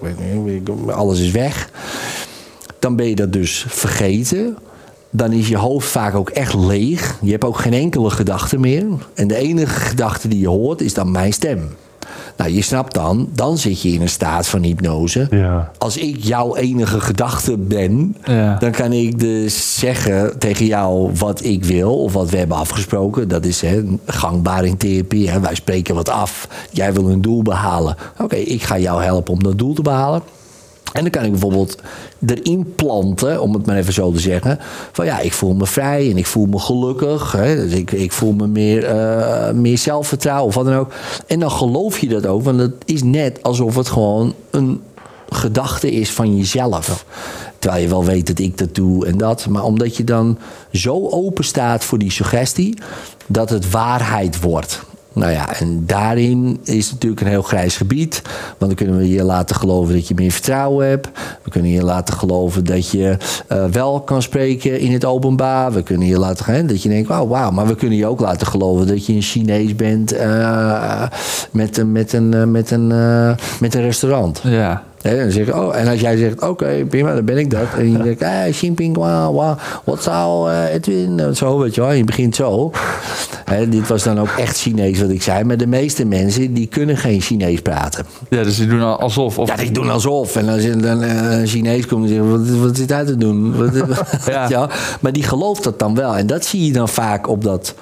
[0.87, 1.71] Alles is weg.
[2.79, 4.57] Dan ben je dat dus vergeten.
[5.11, 7.19] Dan is je hoofd vaak ook echt leeg.
[7.23, 8.87] Je hebt ook geen enkele gedachte meer.
[9.15, 11.69] En de enige gedachte die je hoort is dan mijn stem.
[12.41, 15.26] Nou, je snapt dan, dan zit je in een staat van hypnose.
[15.30, 15.70] Ja.
[15.78, 18.57] Als ik jouw enige gedachte ben, Ja.
[18.59, 23.28] dan kan ik dus zeggen tegen jou wat ik wil of wat we hebben afgesproken.
[23.28, 25.30] Dat is hè, gangbaar in therapie.
[25.30, 25.41] Hè.
[25.41, 26.49] Wij spreken wat af.
[26.70, 27.97] Jij wil een doel behalen.
[28.18, 30.22] Oké, ik ga jou helpen om dat doel te behalen.
[30.93, 31.76] En dan kan ik bijvoorbeeld
[32.26, 34.59] erin planten, om het maar even zo te zeggen.
[34.93, 37.32] Van ja, ik voel me vrij en ik voel me gelukkig.
[37.32, 40.93] Hè, dus ik, ik voel me meer, eh, meer zelfvertrouwen of wat dan ook.
[41.26, 44.80] En dan geloof je dat ook, want het is net alsof het gewoon een
[45.28, 47.05] gedachte is van jezelf.
[47.59, 49.47] Terwijl je wel weet dat ik dat doe en dat.
[49.49, 50.38] Maar omdat je dan
[50.72, 52.78] zo open staat voor die suggestie,
[53.26, 54.80] dat het waarheid wordt.
[55.21, 58.23] Nou ja, en daarin is natuurlijk een heel grijs gebied.
[58.59, 61.09] Want dan kunnen we je laten geloven dat je meer vertrouwen hebt.
[61.43, 63.16] We kunnen je laten geloven dat je
[63.47, 65.73] eh, wel kan spreken in het openbaar.
[65.73, 67.51] We kunnen je laten gaan dat je denkt, oh, wauw.
[67.51, 71.03] Maar we kunnen je ook laten geloven dat je een Chinees bent eh,
[71.51, 74.41] met, een, met, een, met, een, eh, met een restaurant.
[74.45, 74.83] Ja.
[75.03, 77.66] Hè, dan zeg je, oh, en als jij zegt, oké, prima, dan ben ik dat.
[77.76, 81.20] En je zegt, hey, Xinping, wa, wa, wat zou eh, Edwin?
[81.20, 82.70] En Zo, weet je wel, en je begint zo.
[83.68, 85.44] Dit was dan ook echt Chinees wat ik zei.
[85.44, 88.07] Maar de meeste mensen, die kunnen geen Chinees praten.
[88.28, 89.38] Ja, dus die doen al alsof.
[89.38, 90.36] Of, Ja, die doen alsof.
[90.36, 93.16] En als je dan eh, een Chinees komt en zegt, wat, wat zit hij te
[93.16, 93.57] doen?
[93.59, 93.74] Wat,
[94.26, 94.48] Ja.
[94.55, 94.68] ja.
[95.01, 96.16] Maar die gelooft dat dan wel.
[96.16, 97.74] En dat zie je dan vaak op dat,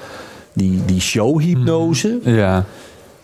[0.53, 2.19] die, die showhypnose.
[2.25, 2.65] ja.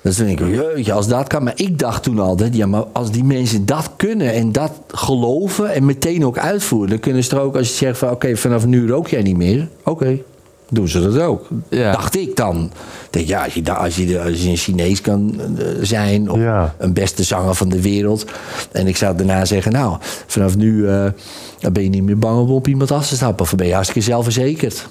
[0.04, 1.42] Dus dan denk ik, jeetje, als dat kan.
[1.42, 5.72] Maar ik dacht toen altijd, ja, maar als die mensen dat kunnen en dat geloven
[5.74, 8.66] en meteen ook uitvoeren, dan kunnen ze er ook, als je zegt van, oké, vanaf
[8.66, 10.18] nu rook jij niet meer, oké,
[10.70, 11.48] doen ze dat ook.
[11.68, 11.92] Ja.
[11.92, 12.64] Dacht ik dan.
[12.64, 12.70] Ik
[13.10, 16.74] Denk, ja, als je, als, je, als je een Chinees kan eh, zijn, of Ja.
[16.78, 18.24] een beste zanger van de wereld,
[18.72, 19.96] en ik zou daarna zeggen, nou,
[20.26, 21.06] vanaf nu eh,
[21.60, 23.74] dan ben je niet meer bang om op iemand af te stappen, of ben je
[23.74, 24.86] hartstikke zelfverzekerd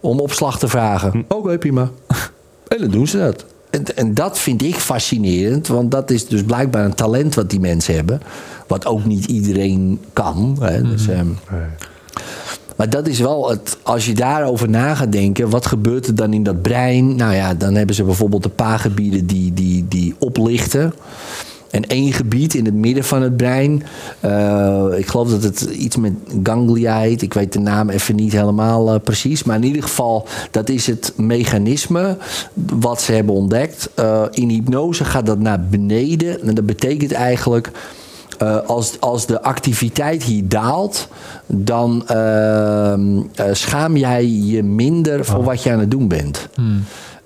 [0.00, 1.24] om opslag te vragen.
[1.28, 1.90] Oké, prima.
[2.68, 3.44] En dan doen ze dat.
[3.70, 7.60] En, en dat vind ik fascinerend, want dat is dus blijkbaar een talent wat die
[7.60, 8.20] mensen hebben.
[8.66, 10.56] Wat ook niet iedereen kan.
[10.60, 10.82] Hè.
[10.82, 11.26] Dus, ehm,
[12.76, 16.32] maar dat is wel het, als je daarover na gaat denken, wat gebeurt er dan
[16.32, 17.16] in dat brein?
[17.16, 20.92] Nou ja, dan hebben ze bijvoorbeeld een paar gebieden die, die, die oplichten.
[21.70, 23.82] En één gebied in het midden van het brein.
[24.20, 26.12] eh, ik geloof dat het iets met
[26.42, 27.22] ganglia heet.
[27.22, 29.42] Ik weet de naam even niet helemaal eh, precies.
[29.44, 32.16] Maar in ieder geval, dat is het mechanisme
[32.54, 33.90] wat ze hebben ontdekt.
[33.94, 36.42] Eh, in hypnose gaat dat naar beneden.
[36.42, 37.70] En dat betekent eigenlijk.
[38.38, 41.08] eh, als, als de activiteit hier daalt,
[41.46, 42.04] dan
[43.52, 46.48] schaam jij je minder voor wat je aan het doen bent.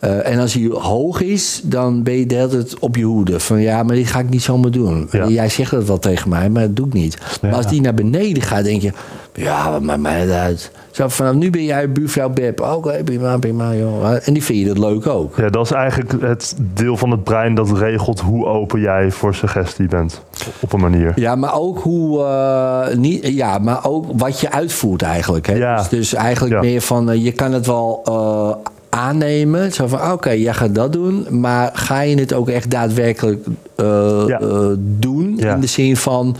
[0.02, 3.40] Eh, en als hij hoog is, dan ben je de hele tijd op je hoede.
[3.40, 5.08] Van ja, maar dit ga ik niet zomaar doen.
[5.10, 5.26] Ja.
[5.28, 7.18] Jij zegt dat wel tegen mij, maar dat doe ik niet.
[7.42, 8.92] Maar als die naar beneden gaat, denk je...
[9.34, 10.70] Ja, wat maakt mij dat uit?
[10.90, 12.60] Zo, vanaf nu ben jij buurvrouw Beb.
[12.60, 14.16] Oké, prima, prima, joh.
[14.24, 15.36] En die vind je dat leuk ook.
[15.36, 19.34] Ja, dat is eigenlijk het deel van het brein dat regelt hoe open jij voor
[19.34, 20.22] suggestie bent.
[20.60, 21.12] Op een manier.
[21.16, 22.22] Ja, maar ook hoe.
[22.24, 25.46] eh, niet, ja, maar ook wat je uitvoert eigenlijk.
[25.46, 25.54] Hè?
[25.54, 25.76] Ja.
[25.76, 26.60] Dus, dus eigenlijk Ja.
[26.60, 27.10] meer van.
[27.10, 29.72] eh, je kan het wel eh, aannemen.
[29.72, 31.26] Zo van: oké, jij gaat dat doen.
[31.40, 34.40] Maar ga je het ook echt daadwerkelijk eh, Ja.
[34.40, 35.34] eh, doen?
[35.36, 35.54] Ja.
[35.54, 36.36] In de zin van.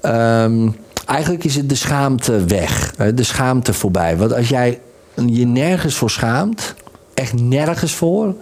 [0.00, 0.68] ehm,
[1.06, 2.92] eigenlijk is het de schaamte weg.
[2.96, 4.16] hè, De schaamte voorbij.
[4.16, 4.80] Want als jij
[5.26, 6.74] je nergens voor schaamt.
[7.14, 8.34] Echt nergens voor.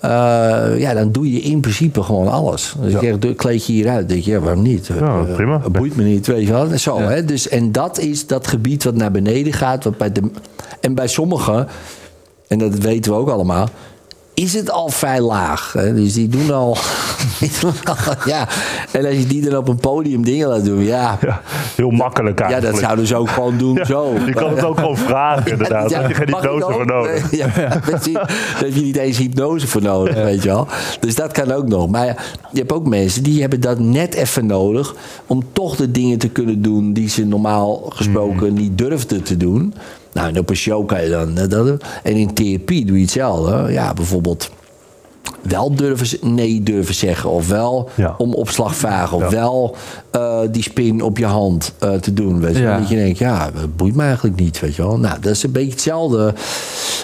[0.00, 0.10] eh,
[0.78, 2.74] ja, dan doe je in principe gewoon alles.
[2.80, 3.00] Dus Ja.
[3.20, 4.08] ik kleed je hieruit.
[4.08, 4.86] denk je, ja, waarom niet?
[4.86, 5.58] Ja, prima.
[5.72, 6.78] Boeit me niet, weet je wel.
[6.78, 7.24] Zo, hè?
[7.24, 9.84] Dus, en dat is dat gebied wat naar beneden gaat.
[9.84, 10.30] Wat bij de,
[10.80, 11.68] en bij sommigen,
[12.50, 13.68] en dat weten we ook allemaal...
[14.34, 15.72] is het al vrij laag.
[15.72, 15.94] Hè?
[15.94, 16.76] Dus die doen al...
[18.24, 18.48] ja.
[18.92, 20.82] En als je die dan op een podium dingen laat doen...
[20.84, 21.40] ja, Ja,
[21.76, 22.72] heel makkelijk ja eigenlijk.
[22.72, 24.14] dat zouden ze ook gewoon doen Ja, zo.
[24.26, 25.94] Je kan het ook gewoon vragen, inderdaad.
[25.94, 27.30] Heb je geen hypnose voor nodig.
[27.30, 27.48] Ja,
[27.90, 28.12] precies.
[28.12, 30.66] Daar heb je niet eens hypnose voor nodig, weet je wel.
[31.00, 31.88] Dus dat kan ook nog.
[31.88, 32.16] Maar ja,
[32.52, 34.94] je hebt ook mensen die hebben dat net even nodig...
[35.26, 38.56] om toch de dingen te kunnen doen die ze normaal gesproken Hmm.
[38.56, 39.74] niet durfden te doen.
[40.12, 41.84] Nou, en op een show kan je dan eh, dat.
[42.02, 43.72] En in therapie doe je hetzelfde.
[43.72, 44.50] Ja, bijvoorbeeld
[45.42, 47.30] wel durven, nee durven zeggen.
[47.30, 48.14] Of wel Ja.
[48.18, 49.16] om opslag vragen.
[49.16, 49.30] Of Ja.
[49.30, 49.76] wel
[50.10, 52.40] eh, die spin op je hand eh, te doen.
[52.40, 52.62] Weet je?
[52.62, 52.78] Ja.
[52.78, 54.60] Dat je denkt, ja, dat boeit me eigenlijk niet.
[54.60, 54.98] Weet je wel?
[54.98, 56.34] Nou, dat is een beetje hetzelfde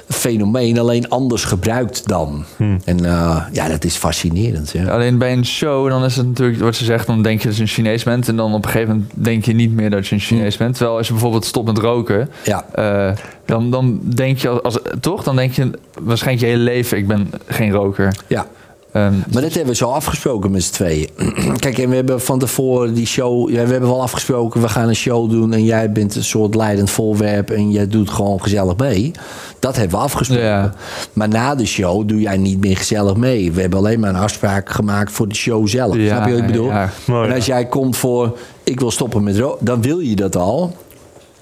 [0.09, 0.79] fenomeen.
[0.79, 2.45] Alleen anders gebruikt dan.
[2.85, 4.71] En eh, ja, dat is fascinerend.
[4.71, 4.85] Ja.
[4.89, 7.57] Alleen bij een show, dan is het natuurlijk wat ze zegt, dan denk je dat
[7.57, 8.29] je een Chinees bent.
[8.29, 10.75] En dan op een gegeven moment denk je niet meer dat je een Chinees bent.
[10.75, 12.65] Terwijl als je bijvoorbeeld stopt met roken, Ja.
[12.73, 15.71] eh, dan, dan denk je als, als toch, dan denk je
[16.03, 18.17] waarschijnlijk je hele leven, ik ben geen roker.
[18.27, 18.47] ja.
[18.97, 21.09] Ehm, Maar dat hebben we zo afgesproken met z'n tweeën.
[21.59, 23.51] Kijk, en we hebben van tevoren die show...
[23.51, 25.53] Ja, we hebben wel afgesproken, we gaan een show doen...
[25.53, 27.51] en jij bent een soort leidend voorwerp...
[27.51, 29.11] en jij doet gewoon gezellig mee.
[29.59, 30.45] Dat hebben we afgesproken.
[30.45, 30.75] Ja.
[31.13, 33.53] Maar na de show doe jij niet meer gezellig mee.
[33.53, 35.97] We hebben alleen maar een afspraak gemaakt voor de show zelf.
[35.97, 36.69] Ja, Snap je wat ik bedoel?
[36.69, 36.91] ja.
[37.07, 38.39] Mooi, en als jij komt voor...
[38.65, 39.65] ik wil stoppen met roken...
[39.65, 40.77] dan wil je dat al...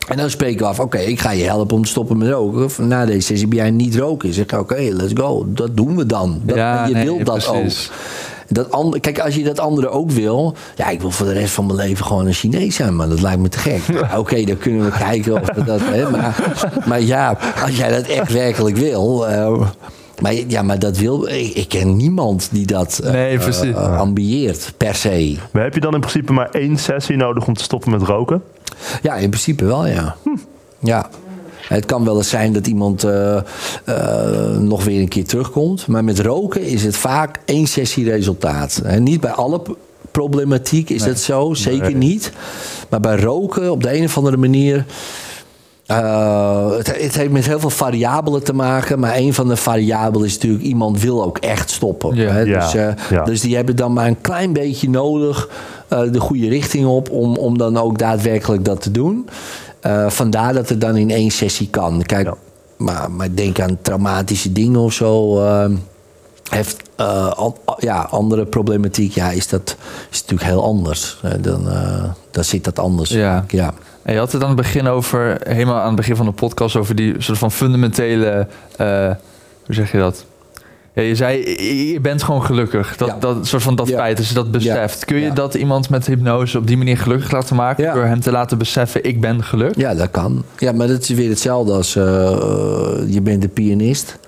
[0.09, 2.65] En dan spreken we af, oké, ik ga je helpen om te stoppen met roken.
[2.65, 4.33] Of Na deze sessie ben jij niet roken.
[4.33, 5.45] Zeg ik, oké, let's go.
[5.49, 6.41] Dat doen we dan.
[6.43, 7.91] Dat, Ja, je nee, wil dat precies.
[7.91, 7.97] ook.
[8.49, 10.55] Dat andere, kijk, als je dat andere ook wil.
[10.77, 13.21] Ja, ik wil voor de rest van mijn leven gewoon een Chinees zijn, maar dat
[13.21, 13.81] lijkt me te gek.
[14.11, 15.81] Ja, Oké, dan kunnen we kijken of we dat.
[15.83, 16.55] Hè, maar,
[16.87, 19.29] maar ja, als jij dat echt werkelijk wil.
[19.29, 19.61] eh,
[20.21, 21.29] maar ja, maar dat wil.
[21.29, 25.37] Ik, ik ken niemand die dat Nee, eh, ambieert, per se.
[25.53, 28.43] Maar heb je dan in principe maar één sessie nodig om te stoppen met roken?
[29.03, 30.17] Ja, in principe wel, ja.
[30.79, 31.09] Ja.
[31.69, 33.37] Het kan wel eens zijn dat iemand eh,
[33.85, 35.87] eh, nog weer een keer terugkomt.
[35.87, 38.81] Maar met roken is het vaak één sessie resultaat.
[38.85, 39.63] En niet bij alle
[40.11, 41.95] problematiek is dat zo, zeker Nee.
[41.95, 42.33] niet.
[42.89, 44.85] Maar bij roken op de een of andere manier.
[45.87, 48.99] eh, het, het heeft met heel veel variabelen te maken.
[48.99, 50.65] Maar een van de variabelen is natuurlijk...
[50.65, 52.17] iemand wil ook echt stoppen.
[52.17, 52.31] Ja.
[52.31, 52.41] hè.
[52.41, 52.73] Ja, Dus,
[53.11, 53.25] ja.
[53.25, 55.49] dus die hebben dan maar een klein beetje nodig...
[55.89, 59.29] eh, de goede richting op om, om dan ook daadwerkelijk dat te doen.
[59.81, 62.03] Eh, vandaar dat het dan in één sessie kan.
[62.03, 62.35] Kijk, Ja.
[62.77, 65.41] maar, maar denk aan traumatische dingen of zo.
[65.45, 65.71] eh,
[66.45, 69.77] heeft eh, an- ja, andere problematiek, ja, is dat
[70.11, 71.21] is natuurlijk heel anders.
[71.41, 71.69] Dan,
[72.31, 73.11] dan zit dat anders.
[73.11, 73.45] Ja.
[73.49, 73.73] ja.
[74.03, 76.77] En je had het aan het begin over, helemaal aan het begin van de podcast,
[76.77, 78.87] over die soort van fundamentele, eh,
[79.67, 80.25] hoe zeg je dat?
[80.95, 81.39] Ja, je zei,
[81.93, 82.97] je- bent gewoon gelukkig.
[82.97, 83.17] Dat, Ja.
[83.21, 83.97] dat soort van dat Ja.
[83.97, 85.05] feit, als je dat beseft.
[85.05, 87.95] Kun je dat iemand met hypnose op die manier gelukkig laten maken?
[87.95, 89.77] Door hem te laten beseffen, ik ben gelukkig?
[89.83, 90.45] ja, dat kan.
[90.59, 92.03] Ja, maar dat is weer hetzelfde als eh,
[93.09, 94.19] je bent een pianist,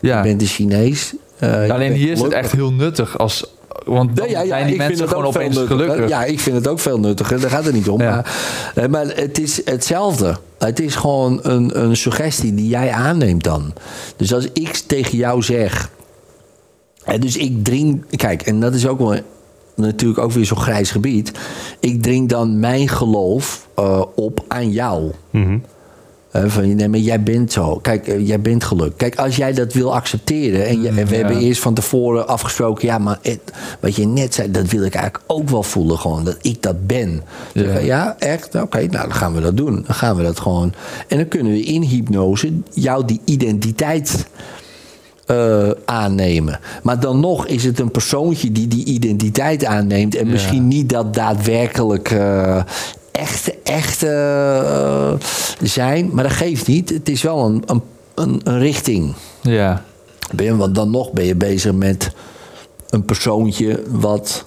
[0.00, 0.16] Ja.
[0.16, 1.12] je bent een Chinees.
[1.38, 3.18] eh, Alleen hier is het echt heel nuttig.
[3.18, 3.46] Als,
[3.84, 6.08] want dan Ja, ja, ja, zijn die mensen gewoon opeens gelukkig.
[6.08, 7.40] Ja, ik vind het ook veel nuttiger.
[7.40, 8.00] Daar gaat het niet om.
[8.00, 8.10] Ja.
[8.14, 8.26] Maar,
[8.84, 10.36] eh, maar het is hetzelfde.
[10.58, 13.72] Het is gewoon een, een suggestie die jij aanneemt dan.
[14.16, 15.90] Dus als ik tegen jou zeg...
[17.04, 18.04] En dus ik dring...
[18.16, 19.16] Kijk, en dat is ook wel
[19.74, 21.32] natuurlijk ook weer zo'n grijs gebied.
[21.80, 25.10] Ik dring dan mijn geloof eh, op aan jou.
[25.30, 25.58] Mhm.
[26.30, 27.76] Eh, van, nee, maar jij bent zo.
[27.76, 28.92] Kijk, eh, jij bent geluk.
[28.96, 30.66] Kijk, als jij dat wil accepteren.
[30.66, 31.16] En, je, en we Mm, ja.
[31.16, 32.86] hebben eerst van tevoren afgesproken.
[32.86, 35.98] Ja, maar het- wat je net zei, dat wil ik eigenlijk ook wel voelen.
[35.98, 37.22] Gewoon dat ik dat ben.
[37.52, 37.62] Ja.
[37.62, 38.54] Ja, ja echt?
[38.54, 39.74] Oké, nou dan gaan we dat doen.
[39.86, 40.72] Dan gaan we dat gewoon.
[41.08, 44.26] En dan kunnen we in hypnose jou die identiteit
[45.26, 46.60] eh, aannemen.
[46.82, 50.14] Maar dan nog is het een persoontje die die identiteit aanneemt.
[50.14, 50.32] En Ja.
[50.32, 52.62] misschien niet dat daadwerkelijk eh,
[53.12, 55.12] echte, echte eh,
[55.66, 56.10] zijn.
[56.12, 56.88] Maar dat geeft niet.
[56.90, 57.82] Het is wel een, een,
[58.14, 59.14] een, een richting.
[59.42, 59.82] Ja.
[60.34, 62.10] Ben je, want dan nog ben je bezig met
[62.90, 64.44] een persoontje wat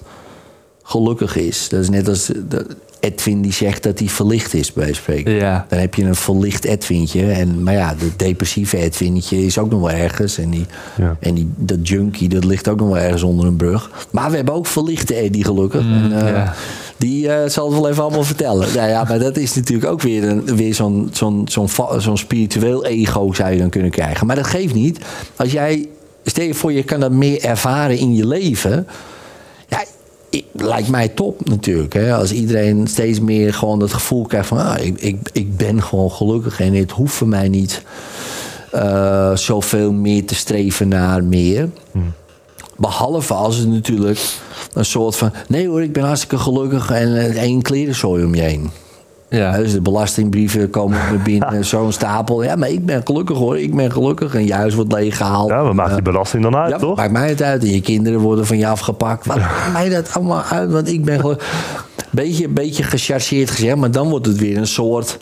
[0.82, 1.68] gelukkig is.
[1.68, 2.66] Dat is net als de-
[3.00, 5.32] Edwin die zegt dat hij verlicht is, bij spreken.
[5.32, 5.66] Ja.
[5.68, 7.30] Dan heb je een verlicht Edwintje.
[7.30, 10.38] En, maar ja, de depressieve Edwintje is ook nog wel ergens.
[10.38, 11.16] En, die, Ja.
[11.20, 13.90] en die, dat junkie, dat ligt ook nog wel ergens onder een brug.
[14.10, 15.80] Maar we hebben ook verlichte Eddie gelukkig.
[15.80, 16.54] en, eh, Mm, ja.
[16.96, 18.68] Die eh, zal het wel even allemaal vertellen.
[18.74, 21.68] Nou ja, maar dat is natuurlijk ook weer, een, weer zo'n zo'n zo'n
[21.98, 24.26] zo'n spiritueel ego zou je dan kunnen krijgen.
[24.26, 24.98] Maar dat geeft niet.
[25.36, 25.88] Als jij,
[26.24, 28.86] stel je voor je kan dat meer ervaren in je leven.
[30.52, 31.92] Lijkt mij top natuurlijk.
[31.92, 32.14] Hè?
[32.14, 34.58] Als iedereen steeds meer gewoon het gevoel krijgt van...
[34.58, 37.82] Ah, ik, ik, ik ben gewoon gelukkig en het hoeft voor mij niet...
[38.70, 41.68] eh, zoveel meer te streven naar meer.
[42.76, 44.18] Behalve als het natuurlijk
[44.72, 45.32] een soort van...
[45.48, 48.70] nee hoor, ik ben hartstikke gelukkig en één klerenzooi om je heen.
[49.30, 49.56] Ja.
[49.56, 52.42] Dus de belastingbrieven komen binnen, zo'n stapel.
[52.42, 54.34] Ja, maar ik ben gelukkig hoor, ik ben gelukkig.
[54.34, 55.48] En je huis wordt leeggehaald.
[55.48, 56.96] Ja, wat maakt die belasting dan uit, Ja, toch?
[56.96, 57.62] maakt mij het uit.
[57.62, 59.26] En je kinderen worden van je afgepakt.
[59.26, 60.70] Wat maakt mij dat allemaal uit?
[60.72, 61.38] Want ik ben gewoon...
[62.10, 65.18] Beetje, beetje gechargeerd gezegd, maar dan wordt het weer een soort...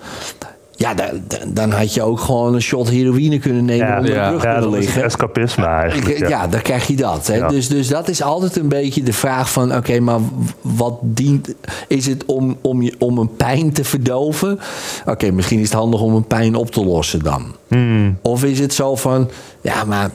[0.79, 4.25] Ja, dan, dan- had je ook gewoon een shot heroïne kunnen nemen Ja, onder ja,
[4.25, 5.05] de brug Ja, kunnen liggen.
[5.05, 6.19] escapisme eigenlijk.
[6.19, 6.29] Ja.
[6.29, 6.47] Ja.
[6.47, 7.27] dan krijg je dat.
[7.27, 7.35] Hè?
[7.35, 7.49] Ja.
[7.49, 9.77] Dus, dus dat is altijd een beetje de vraag van...
[9.77, 10.21] oké, maar
[10.61, 11.55] wat dient...
[11.89, 14.59] is het om, om, je, om een pijn te verdoven?
[15.07, 17.55] Oké, misschien is het handig om een pijn op te lossen dan.
[17.69, 18.19] Hmm.
[18.23, 19.31] Of is het zo van...
[19.61, 20.11] ja, maar...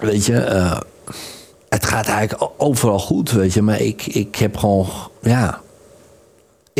[0.00, 0.36] weet je...
[0.40, 0.78] eh,
[1.68, 3.62] het gaat eigenlijk overal goed, weet je.
[3.62, 4.86] Maar ik, ik heb gewoon...
[5.22, 5.60] ja...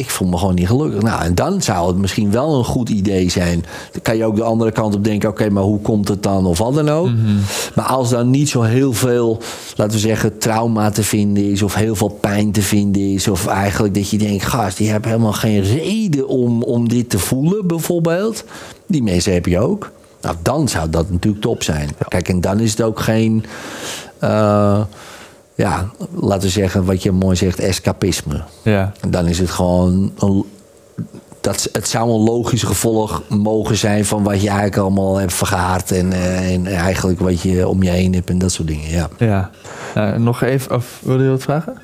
[0.01, 1.03] Ik voel me gewoon niet gelukkig.
[1.03, 3.65] Nou, en dan zou het misschien wel een goed idee zijn.
[3.93, 6.47] Dan kan je ook de andere kant op denken: oké, maar hoe komt het dan?
[6.47, 7.09] Of wat dan ook.
[7.75, 9.41] Maar als dan niet zo heel veel,
[9.77, 11.63] laten we zeggen, trauma te vinden is.
[11.63, 13.29] Of heel veel pijn te vinden is.
[13.29, 17.19] Of eigenlijk dat je denkt: gast, die hebben helemaal geen reden om, om dit te
[17.19, 18.45] voelen, bijvoorbeeld.
[18.87, 19.91] Die mensen heb je ook.
[20.21, 21.89] Nou, dan zou dat natuurlijk top zijn.
[22.09, 23.45] Kijk, en dan is het ook geen.
[24.19, 24.81] eh,
[25.61, 28.43] ja, laten we zeggen, wat je mooi zegt, escapisme.
[28.63, 28.93] Ja.
[29.01, 30.13] En dan is het gewoon.
[30.19, 30.45] Een,
[31.41, 35.91] dat, het zou een logisch gevolg mogen zijn van wat je eigenlijk allemaal hebt vergaard.
[35.91, 38.91] En, eh, en eigenlijk wat je om je heen hebt en dat soort dingen.
[38.91, 39.09] Ja.
[39.19, 39.51] ja.
[39.95, 41.79] Eh, nog even, of wilde je wat vragen?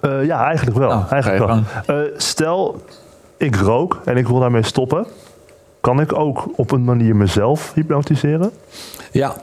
[0.00, 0.88] Eh, ja, eigenlijk wel.
[0.88, 1.62] Nou, eigenlijk wel.
[1.86, 2.84] Eh, stel,
[3.36, 5.06] ik rook en ik wil daarmee stoppen.
[5.80, 8.50] Kan ik ook op een manier mezelf hypnotiseren?
[9.12, 9.34] ja.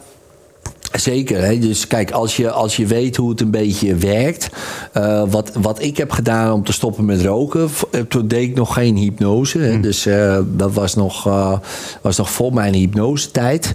[1.00, 1.42] Zeker.
[1.44, 1.60] Hè?
[1.60, 4.50] Dus kijk, als je, als je weet hoe het een beetje werkt.
[4.94, 7.70] eh, wat, wat ik heb gedaan om te stoppen met roken.
[7.92, 9.60] eh, Toen deed ik nog geen hypnose.
[9.60, 9.80] Hè?
[9.80, 11.58] Dus eh, dat was nog, eh,
[12.02, 13.72] was nog voor mijn hypnosetijd.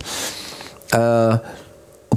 [0.88, 1.40] Eh, op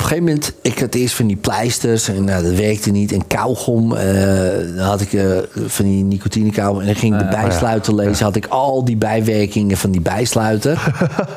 [0.05, 3.11] een gegeven moment, ik had eerst van die pleisters en nou, dat werkte niet.
[3.11, 5.25] En kauwgom, eh, dan had ik eh,
[5.65, 6.79] van die nicotine kauwgom.
[6.79, 10.83] En dan ging ik de bijsluiter lezen, had ik al die bijwerkingen van die bijsluiter.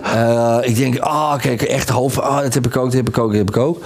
[0.09, 3.19] Eh, ik denk, ah, kijk, echt hoofd, ah, dat heb ik ook, dat heb ik
[3.19, 3.83] ook, dat heb ik ook.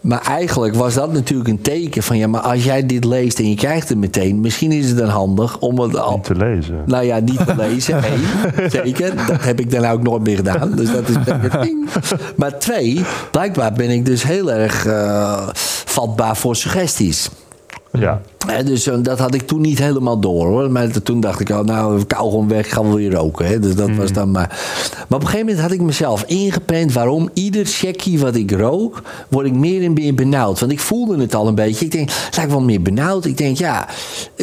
[0.00, 3.48] Maar eigenlijk was dat natuurlijk een teken van, ja, maar als jij dit leest en
[3.48, 6.82] je krijgt het meteen, misschien is het dan handig om het al, Om te lezen.
[6.86, 7.96] nou ja, niet te lezen.
[8.04, 9.26] Eén, zeker.
[9.26, 10.72] Dat heb ik dan ook nooit meer gedaan.
[10.76, 11.88] Dus dat is zeker ding.
[12.36, 15.48] Maar twee, blijkbaar ben ik dus heel erg eh,
[15.84, 17.30] vatbaar voor suggesties.
[17.92, 18.20] Ja.
[18.64, 20.70] Dus eh, dat had ik toen niet helemaal door hoor.
[20.70, 23.46] Maar toen dacht ik, oh, nou, kauwgom weg, gaan we weer roken.
[23.46, 23.58] Hè.
[23.58, 24.48] Dus dat was dan maar.
[25.08, 29.02] Maar op een gegeven moment had ik mezelf ingepend waarom ieder checkie wat ik rook,
[29.28, 30.60] word ik meer en meer benauwd.
[30.60, 31.84] Want ik voelde het al een beetje.
[31.84, 33.24] Ik denk, lijkt wel meer benauwd.
[33.24, 33.88] Ik denk, ja,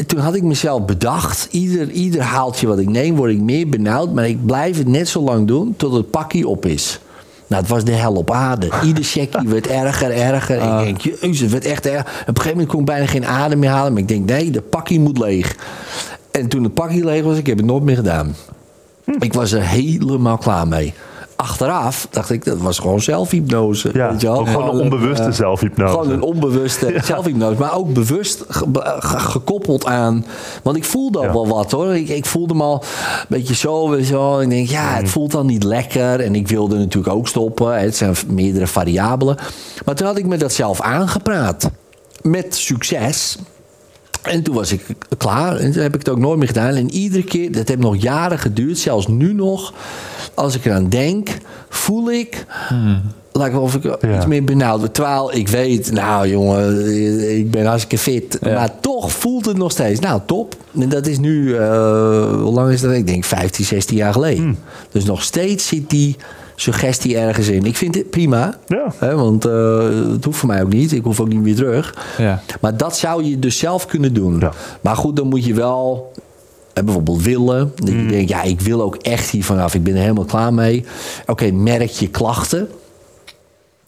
[0.07, 4.13] toen had ik mezelf bedacht, ieder, ieder haaltje wat ik neem, word ik meer benauwd.
[4.13, 6.99] Maar ik blijf het net zo lang doen tot het pakje op is.
[7.47, 8.69] Nou, het was de hel op aarde.
[8.83, 10.59] Ieder checkie werd erger, erger.
[10.59, 10.79] Ah.
[10.79, 12.01] Ik denk, jezus, het werd echt erg.
[12.01, 13.93] Op een gegeven moment kon ik bijna geen adem meer halen.
[13.93, 15.55] Maar ik denk, nee, de pakkie moet leeg.
[16.31, 18.35] En toen het pakje leeg was, ik heb het nooit meer gedaan.
[19.19, 20.93] Ik was er helemaal klaar mee.
[21.37, 23.89] Achteraf dacht ik, dat was gewoon zelfhypnose.
[23.93, 24.39] Ja, weet je wel?
[24.39, 25.91] ook gewoon een onbewuste eh, zelfhypnose.
[25.93, 27.59] Gewoon een onbewuste zelfhypnose.
[27.59, 30.25] Maar ook bewust ge- be- ge- gekoppeld aan...
[30.63, 31.31] Want ik voelde al Ja.
[31.33, 31.95] wel wat hoor.
[31.95, 34.39] Ik, ik voelde me al een beetje zo en zo.
[34.39, 36.19] Ik denk, ja, het voelt dan niet lekker.
[36.19, 37.79] En ik wilde natuurlijk ook stoppen.
[37.79, 39.37] Het zijn meerdere variabelen.
[39.85, 41.69] Maar toen had ik me dat zelf aangepraat.
[42.21, 43.37] Met succes.
[44.27, 44.81] En toen was ik
[45.17, 45.55] klaar.
[45.55, 46.73] En toen heb ik het ook nooit meer gedaan.
[46.75, 48.77] En iedere keer, dat heeft nog jaren geduurd.
[48.77, 49.73] Zelfs nu nog.
[50.33, 51.29] Als ik eraan denk,
[51.69, 52.45] voel ik...
[53.31, 54.15] Wel of ik Ja.
[54.15, 54.91] iets meer benauwd ben.
[54.91, 58.37] Terwijl ik weet, nou jongen, ik ben hartstikke fit.
[58.41, 58.53] Ja.
[58.53, 59.99] Maar toch voelt het nog steeds.
[59.99, 60.55] Nou, top.
[60.79, 62.91] En dat is nu, eh, hoe lang is dat?
[62.91, 64.57] Ik denk 15, 16 jaar geleden.
[64.91, 66.15] Dus nog steeds zit die
[66.59, 67.65] suggestie ergens in.
[67.65, 68.57] Ik vind het prima.
[68.67, 68.93] Ja.
[68.97, 70.91] Hè, want eh, het hoeft voor mij ook niet.
[70.91, 71.95] Ik hoef ook niet meer terug.
[72.17, 72.41] Ja.
[72.61, 74.39] Maar dat zou je dus zelf kunnen doen.
[74.39, 74.51] Ja.
[74.81, 76.11] Maar goed, dan moet je wel
[76.73, 77.71] eh, bijvoorbeeld willen.
[77.75, 79.73] Dat je denkt, ja, ik wil ook echt hier vanaf.
[79.73, 80.85] Ik ben er helemaal klaar mee.
[81.25, 82.69] Oké, merk je klachten.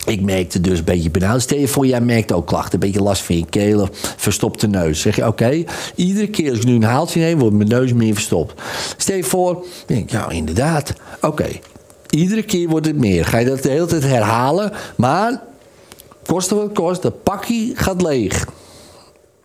[0.05, 1.41] Ik merkte dus een beetje benauwd.
[1.41, 2.73] Stel je voor, jij merkt ook klachten.
[2.73, 5.01] Een beetje last van je keel verstopte neus.
[5.01, 5.63] Zeg je, oké,
[5.95, 8.61] iedere keer als ik nu een haaltje neem, wordt mijn neus meer verstopt.
[8.97, 10.93] Stel je voor, denk ik, ja, inderdaad.
[11.21, 11.47] Oké,
[12.09, 13.25] iedere keer wordt het meer.
[13.25, 14.71] Ga je dat de hele tijd herhalen.
[14.95, 15.41] Maar,
[16.25, 18.47] koste wat kost, dat pakje gaat leeg.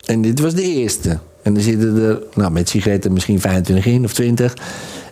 [0.05, 1.19] En dit was de eerste.
[1.43, 4.55] En er zitten er, nou, met sigaretten misschien 25 in of 20.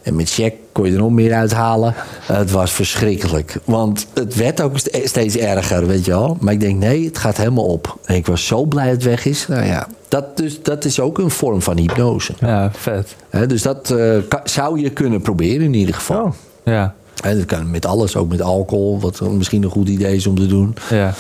[0.03, 1.95] En met check kon je er nog meer uithalen.
[2.23, 3.57] Het was verschrikkelijk.
[3.65, 6.37] Want het werd ook ste- steeds erger, weet je wel.
[6.41, 7.99] Maar ik denk, nee, het gaat helemaal op.
[8.05, 9.47] En ik was zo blij dat het weg is.
[9.49, 12.33] Nou ja, dat, dus, dat is ook een vorm van hypnose.
[12.41, 13.17] ja, vet.
[13.47, 16.25] Dus dat eh, zou je kunnen proberen in ieder geval.
[16.25, 16.33] Oh.
[16.65, 19.01] Ja, Dat kan met alles, ook met alcohol.
[19.01, 20.75] Wat misschien een goed idee is om te doen.
[20.91, 21.15] ja.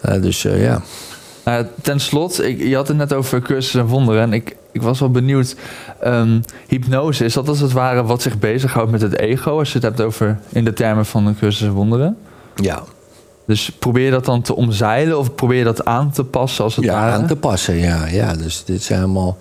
[0.00, 0.82] Eh, dus eh, ja.
[1.44, 4.22] Nou, ten slotte, ik, je had het net over cursus en wonderen.
[4.22, 5.56] En ik, ik was wel benieuwd.
[6.00, 9.58] ehm, hypnose, is dat als het ware wat zich bezighoudt met het ego?
[9.58, 12.16] Als je het hebt over in de termen van een cursus en wonderen.
[12.54, 12.82] Ja,
[13.46, 16.92] Dus probeer dat dan te omzeilen of probeer dat aan te passen als het ja,
[16.92, 17.12] ware?
[17.12, 17.76] aan te passen.
[17.76, 19.36] Ja, ja, dus dit zijn allemaal,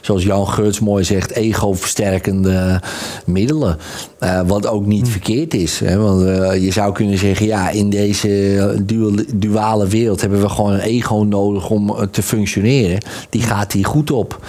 [0.00, 2.80] zoals Jan Geurts mooi zegt, ego-versterkende
[3.26, 3.78] middelen.
[4.18, 5.78] Eh, wat ook niet verkeerd is.
[5.78, 5.96] Hè?
[5.96, 10.72] Want eh, je zou kunnen zeggen, ja, in deze duale, duale wereld hebben we gewoon
[10.72, 12.98] een ego nodig om eh, te functioneren.
[13.30, 14.40] Die gaat hier goed op.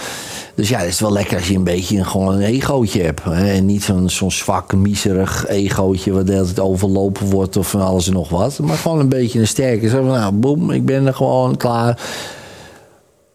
[0.56, 3.24] Dus ja, het is wel lekker als je een beetje een, gewoon een egootje hebt.
[3.24, 3.52] Hè?
[3.52, 6.12] En niet zo'n zo'n zwak, miserig egootje...
[6.12, 8.58] wat de hele tijd overlopen wordt of van alles en nog wat.
[8.58, 9.88] Maar gewoon een beetje een sterke.
[9.88, 12.00] Zo van, nou, boem, ik ben er gewoon klaar.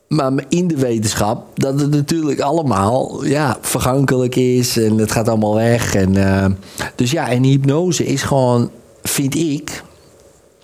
[0.08, 5.56] Maar in de wetenschap dat het natuurlijk allemaal ja, vergankelijk is en het gaat allemaal
[5.56, 5.96] weg.
[5.96, 6.46] En, eh,
[6.96, 8.70] dus ja, en hypnose is gewoon,
[9.02, 9.84] vind ik,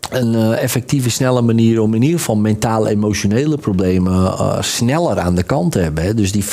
[0.09, 5.43] een eh, effectieve, snelle manier om in ieder geval mentaal-emotionele problemen eh, sneller aan de
[5.43, 6.03] kant te hebben.
[6.03, 6.13] Hè.
[6.13, 6.47] Dus die 40%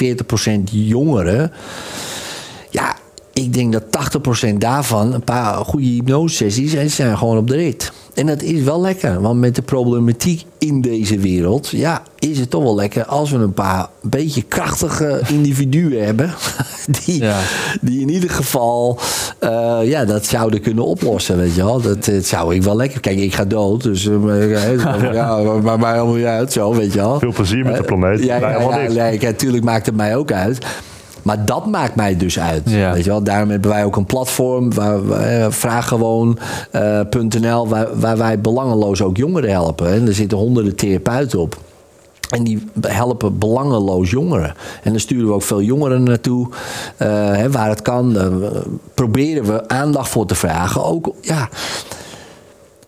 [0.71, 1.53] jongeren,
[3.35, 3.83] ik denk dat
[4.47, 7.93] 80% daarvan een paar goede hypnosesessies en zijn gewoon op de rit.
[8.15, 12.51] En dat is wel lekker, want met de problematiek in deze wereld, ja, is het
[12.51, 16.35] toch wel lekker als we een paar beetje krachtige individuen hebben.
[17.05, 17.41] Die, Ja.
[17.81, 18.99] die in ieder geval
[19.39, 21.81] eh, ja, dat zouden kunnen oplossen, weet je wel.
[21.81, 23.01] Dat, dat zou ik wel lekker.
[23.01, 26.99] Kijk, ik ga dood, dus eh, ja, maar mij helemaal niet uit, zo, weet je
[26.99, 27.19] wel.
[27.19, 28.23] Veel plezier met de Eh, planeet.
[28.25, 30.67] Ja, ja, ja, natuurlijk maakt het mij ook uit.
[31.25, 32.63] Maar dat maakt mij dus uit.
[32.65, 32.93] Ja.
[32.93, 33.23] Weet je wel?
[33.23, 39.17] Daarom hebben wij ook een platform, waar, waar, eh, vraaggewoon.nl, waar, waar wij belangeloos ook
[39.17, 39.93] jongeren helpen.
[39.93, 41.57] En er zitten honderden therapeuten op.
[42.31, 44.55] En die helpen belangeloos jongeren.
[44.83, 46.49] En dan sturen we ook veel jongeren naartoe.
[46.97, 48.19] eh, hè, waar het kan.
[48.19, 48.27] Eh,
[48.95, 50.85] proberen we aandacht voor te vragen.
[50.85, 51.49] Ook, ja,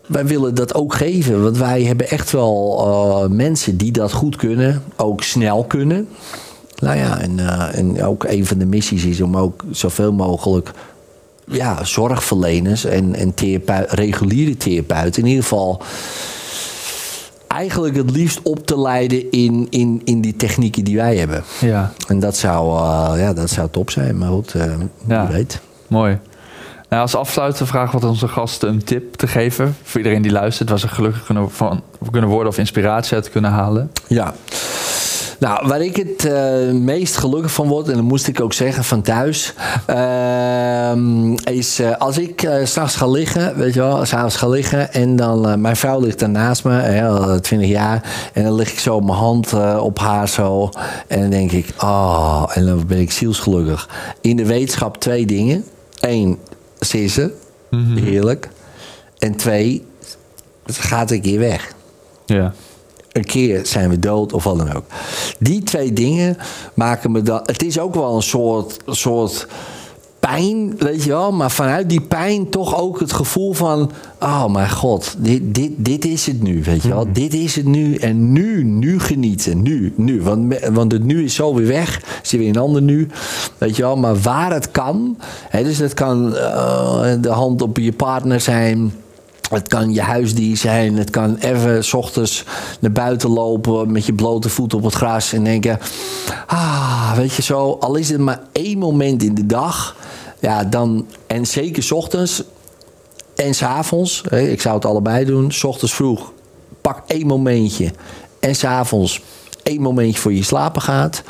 [0.07, 1.43] wij willen dat ook geven.
[1.43, 2.79] Want wij hebben echt wel
[3.23, 4.83] eh, mensen die dat goed kunnen.
[4.95, 6.07] Ook snel kunnen.
[6.79, 10.71] Nou ja, en, eh, en ook een van de missies is om ook zoveel mogelijk
[11.47, 13.33] ja, zorgverleners en, en
[13.87, 15.81] reguliere therapeuten in ieder geval
[17.47, 21.43] eigenlijk het liefst op te leiden in, in, in die technieken die wij hebben.
[21.59, 24.55] Ja, En dat zou, eh, ja, dat zou top zijn, maar goed,
[25.07, 25.27] Ja.
[25.27, 25.59] wie weet.
[25.87, 26.19] mooi.
[26.89, 29.75] Nou, als afsluiter vraag wat onze gasten een tip te geven.
[29.83, 33.51] Voor iedereen die luistert, waar ze gelukkig kunnen, van kunnen worden of inspiratie uit kunnen
[33.51, 33.91] halen.
[34.07, 34.33] Ja.
[35.39, 38.83] Nou, waar ik het eh, meest gelukkig van word, en dat moest ik ook zeggen
[38.83, 39.53] van thuis,
[39.85, 44.93] ehm, is eh, als ik eh, s'nachts ga liggen, weet je wel, s'avonds ga liggen
[44.93, 48.71] en dan, mijn vrouw ligt daar naast me, hè, al 20 jaar, en dan lig
[48.71, 50.69] ik zo mijn hand op haar zo,
[51.07, 53.89] en dan denk ik, oh, en dan ben ik zielsgelukkig.
[54.21, 55.63] In de wetenschap twee dingen.
[55.99, 56.39] Eén,
[56.79, 57.31] ze is er,
[57.95, 58.49] heerlijk.
[59.17, 59.85] En twee,
[60.65, 61.71] gaat een keer weg
[62.25, 62.53] Ja.
[63.17, 64.85] Een keer zijn we dood of wat dan ook.
[65.39, 66.37] Die twee dingen
[66.73, 67.39] maken me dan.
[67.45, 69.47] Het is ook wel een soort, soort
[70.19, 71.31] pijn, weet je wel.
[71.31, 73.91] Maar vanuit die pijn toch ook het gevoel van.
[74.19, 77.07] Oh mijn god, dit, dit, dit is het nu, weet je wel.
[77.13, 79.61] Dit is het nu en nu, nu genieten.
[79.61, 80.21] Nu, nu.
[80.21, 82.01] Want, want het nu is zo weer weg.
[82.23, 83.07] Is er weer een ander nu,
[83.57, 83.95] weet je wel.
[83.95, 85.17] Maar waar het kan.
[85.49, 88.93] Hè, dus het kan eh, de hand op je partner zijn.
[89.49, 90.97] Het kan je huisdier zijn.
[90.97, 92.43] Het kan even s ochtends
[92.79, 95.79] naar buiten lopen met je blote voet op het gras en denken:
[96.47, 99.95] Ah, weet je zo, al is het maar één moment in de dag.
[100.39, 102.43] Ja, dan, en zeker s ochtends
[103.35, 104.21] en s'avonds.
[104.21, 105.51] Ik zou het allebei doen.
[105.51, 106.31] S ochtends vroeg,
[106.81, 107.91] pak één momentje.
[108.39, 109.21] En s'avonds
[109.63, 111.23] één momentje voor je slapen gaat.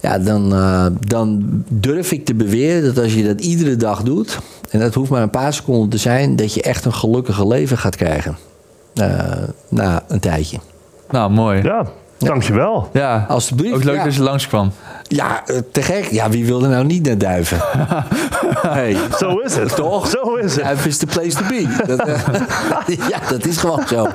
[0.00, 4.38] Ja, dan, eh, dan durf ik te beweren dat als je dat iedere dag doet,
[4.70, 7.78] en dat hoeft maar een paar seconden te zijn, dat je echt een gelukkiger leven
[7.78, 8.36] gaat krijgen.
[8.94, 9.20] Eh,
[9.68, 10.58] na een tijdje.
[11.10, 11.62] Nou, mooi.
[11.62, 11.86] Ja,
[12.18, 12.88] dankjewel.
[12.92, 14.04] Ja, Alsjeblieft, ook leuk ja.
[14.04, 14.72] dat je langskwam.
[15.02, 16.04] Ja, eh, te gek.
[16.04, 17.58] Ja, wie wil er nou niet naar duiven?
[18.78, 18.96] hey.
[19.18, 19.74] Zo is het.
[19.74, 20.08] Toch?
[20.08, 20.64] Zo is het.
[20.64, 21.84] Duiven is the place to be.
[21.86, 22.06] Dat,
[23.10, 24.08] ja, dat is gewoon zo.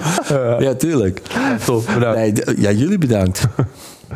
[0.60, 1.22] Ja, tuurlijk.
[1.66, 2.46] Top, bedankt.
[2.46, 3.48] Nee, ja, jullie bedankt.